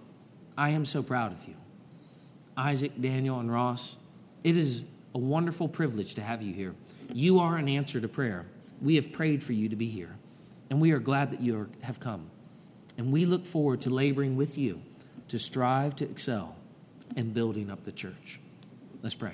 I 0.57 0.69
am 0.69 0.85
so 0.85 1.01
proud 1.01 1.31
of 1.31 1.47
you. 1.47 1.55
Isaac, 2.57 2.99
Daniel, 2.99 3.39
and 3.39 3.51
Ross, 3.51 3.95
it 4.43 4.57
is 4.57 4.83
a 5.15 5.17
wonderful 5.17 5.67
privilege 5.67 6.15
to 6.15 6.21
have 6.21 6.41
you 6.41 6.53
here. 6.53 6.75
You 7.13 7.39
are 7.39 7.57
an 7.57 7.67
answer 7.67 7.99
to 7.99 8.07
prayer. 8.07 8.45
We 8.81 8.95
have 8.95 9.11
prayed 9.11 9.43
for 9.43 9.53
you 9.53 9.69
to 9.69 9.75
be 9.75 9.87
here, 9.87 10.15
and 10.69 10.79
we 10.81 10.91
are 10.91 10.99
glad 10.99 11.31
that 11.31 11.41
you 11.41 11.59
are, 11.59 11.69
have 11.81 11.99
come. 11.99 12.29
And 12.97 13.11
we 13.11 13.25
look 13.25 13.45
forward 13.45 13.81
to 13.81 13.89
laboring 13.89 14.35
with 14.35 14.57
you 14.57 14.81
to 15.27 15.37
strive 15.39 15.95
to 15.97 16.05
excel 16.05 16.55
in 17.15 17.33
building 17.33 17.69
up 17.69 17.83
the 17.83 17.91
church. 17.91 18.39
Let's 19.01 19.15
pray. 19.15 19.33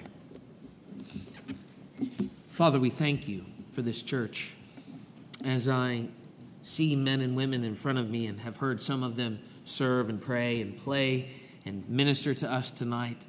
Father, 2.50 2.80
we 2.80 2.90
thank 2.90 3.28
you 3.28 3.46
for 3.72 3.82
this 3.82 4.02
church. 4.02 4.54
As 5.44 5.70
I 5.70 6.08
see 6.64 6.96
men 6.96 7.22
and 7.22 7.36
women 7.36 7.64
in 7.64 7.76
front 7.76 8.00
of 8.00 8.10
me 8.10 8.26
and 8.26 8.40
have 8.42 8.58
heard 8.58 8.82
some 8.82 9.04
of 9.04 9.16
them 9.16 9.40
serve 9.64 10.10
and 10.10 10.20
pray 10.20 10.62
and 10.62 10.78
play 10.78 11.30
and 11.66 11.88
minister 11.88 12.34
to 12.34 12.52
us 12.52 12.72
tonight, 12.72 13.26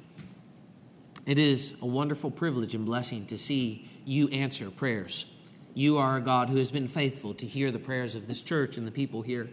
it 1.29 1.37
is 1.37 1.75
a 1.79 1.85
wonderful 1.85 2.31
privilege 2.31 2.73
and 2.73 2.87
blessing 2.87 3.23
to 3.27 3.37
see 3.37 3.87
you 4.03 4.29
answer 4.29 4.71
prayers. 4.71 5.27
You 5.75 5.99
are 5.99 6.17
a 6.17 6.21
God 6.21 6.49
who 6.49 6.57
has 6.57 6.71
been 6.71 6.87
faithful 6.87 7.35
to 7.35 7.45
hear 7.45 7.69
the 7.69 7.77
prayers 7.77 8.15
of 8.15 8.27
this 8.27 8.41
church 8.41 8.77
and 8.77 8.87
the 8.87 8.91
people 8.91 9.21
here. 9.21 9.47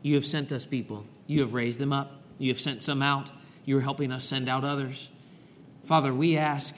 You 0.00 0.14
have 0.14 0.24
sent 0.24 0.50
us 0.50 0.64
people. 0.64 1.04
You 1.26 1.42
have 1.42 1.52
raised 1.52 1.78
them 1.78 1.92
up. 1.92 2.22
You 2.38 2.48
have 2.48 2.58
sent 2.58 2.82
some 2.82 3.02
out. 3.02 3.32
You 3.66 3.76
are 3.76 3.82
helping 3.82 4.12
us 4.12 4.24
send 4.24 4.48
out 4.48 4.64
others. 4.64 5.10
Father, 5.84 6.14
we 6.14 6.38
ask 6.38 6.74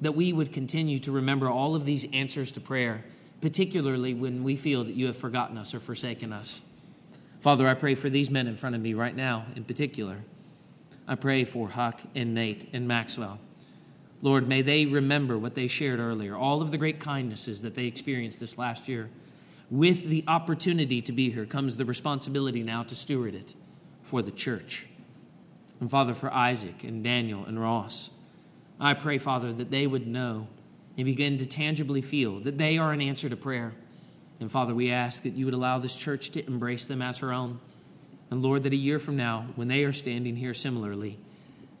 that 0.00 0.12
we 0.12 0.32
would 0.32 0.50
continue 0.50 0.98
to 1.00 1.12
remember 1.12 1.50
all 1.50 1.74
of 1.74 1.84
these 1.84 2.06
answers 2.10 2.50
to 2.52 2.62
prayer, 2.62 3.04
particularly 3.42 4.14
when 4.14 4.44
we 4.44 4.56
feel 4.56 4.82
that 4.84 4.94
you 4.94 5.04
have 5.08 5.16
forgotten 5.18 5.58
us 5.58 5.74
or 5.74 5.80
forsaken 5.80 6.32
us. 6.32 6.62
Father, 7.40 7.68
I 7.68 7.74
pray 7.74 7.94
for 7.94 8.08
these 8.08 8.30
men 8.30 8.46
in 8.46 8.56
front 8.56 8.76
of 8.76 8.80
me 8.80 8.94
right 8.94 9.14
now 9.14 9.44
in 9.54 9.64
particular. 9.64 10.24
I 11.06 11.16
pray 11.16 11.44
for 11.44 11.68
Huck 11.68 12.00
and 12.14 12.32
Nate 12.32 12.66
and 12.72 12.88
Maxwell. 12.88 13.40
Lord, 14.20 14.48
may 14.48 14.62
they 14.62 14.86
remember 14.86 15.38
what 15.38 15.54
they 15.54 15.68
shared 15.68 16.00
earlier, 16.00 16.36
all 16.36 16.60
of 16.60 16.70
the 16.70 16.78
great 16.78 16.98
kindnesses 16.98 17.62
that 17.62 17.74
they 17.74 17.86
experienced 17.86 18.40
this 18.40 18.58
last 18.58 18.88
year. 18.88 19.10
With 19.70 20.08
the 20.08 20.24
opportunity 20.26 21.00
to 21.02 21.12
be 21.12 21.30
here 21.30 21.44
comes 21.44 21.76
the 21.76 21.84
responsibility 21.84 22.62
now 22.62 22.82
to 22.84 22.94
steward 22.94 23.34
it 23.34 23.54
for 24.02 24.22
the 24.22 24.30
church. 24.30 24.86
And 25.80 25.90
Father, 25.90 26.14
for 26.14 26.32
Isaac 26.32 26.82
and 26.82 27.04
Daniel 27.04 27.44
and 27.44 27.60
Ross, 27.60 28.10
I 28.80 28.94
pray, 28.94 29.18
Father, 29.18 29.52
that 29.52 29.70
they 29.70 29.86
would 29.86 30.06
know 30.06 30.48
and 30.96 31.04
begin 31.04 31.36
to 31.38 31.46
tangibly 31.46 32.00
feel 32.00 32.40
that 32.40 32.58
they 32.58 32.78
are 32.78 32.92
an 32.92 33.00
answer 33.00 33.28
to 33.28 33.36
prayer. 33.36 33.74
And 34.40 34.50
Father, 34.50 34.74
we 34.74 34.90
ask 34.90 35.22
that 35.22 35.34
you 35.34 35.44
would 35.44 35.54
allow 35.54 35.78
this 35.78 35.96
church 35.96 36.30
to 36.30 36.44
embrace 36.46 36.86
them 36.86 37.02
as 37.02 37.18
her 37.18 37.32
own. 37.32 37.60
And 38.30 38.42
Lord, 38.42 38.64
that 38.64 38.72
a 38.72 38.76
year 38.76 38.98
from 38.98 39.16
now, 39.16 39.46
when 39.54 39.68
they 39.68 39.84
are 39.84 39.92
standing 39.92 40.36
here 40.36 40.54
similarly, 40.54 41.18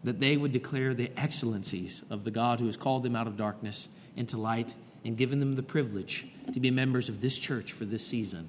that 0.04 0.20
they 0.20 0.36
would 0.36 0.52
declare 0.52 0.94
the 0.94 1.10
excellencies 1.16 2.04
of 2.10 2.24
the 2.24 2.30
God 2.30 2.60
who 2.60 2.66
has 2.66 2.76
called 2.76 3.02
them 3.02 3.16
out 3.16 3.26
of 3.26 3.36
darkness 3.36 3.88
into 4.16 4.36
light 4.36 4.74
and 5.04 5.16
given 5.16 5.40
them 5.40 5.54
the 5.54 5.62
privilege 5.62 6.26
to 6.52 6.60
be 6.60 6.70
members 6.70 7.08
of 7.08 7.20
this 7.20 7.38
church 7.38 7.72
for 7.72 7.84
this 7.84 8.06
season. 8.06 8.48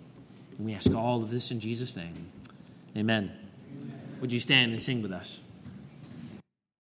And 0.58 0.66
we 0.66 0.74
ask 0.74 0.94
all 0.94 1.24
of 1.24 1.32
this 1.32 1.52
in 1.52 1.60
Jesus' 1.60 1.96
name. 1.96 2.14
Amen. 2.98 3.32
Amen. 3.72 4.02
Would 4.22 4.34
you 4.34 4.40
stand 4.40 4.74
and 4.74 4.82
sing 4.82 5.02
with 5.02 5.12
us? 5.12 5.42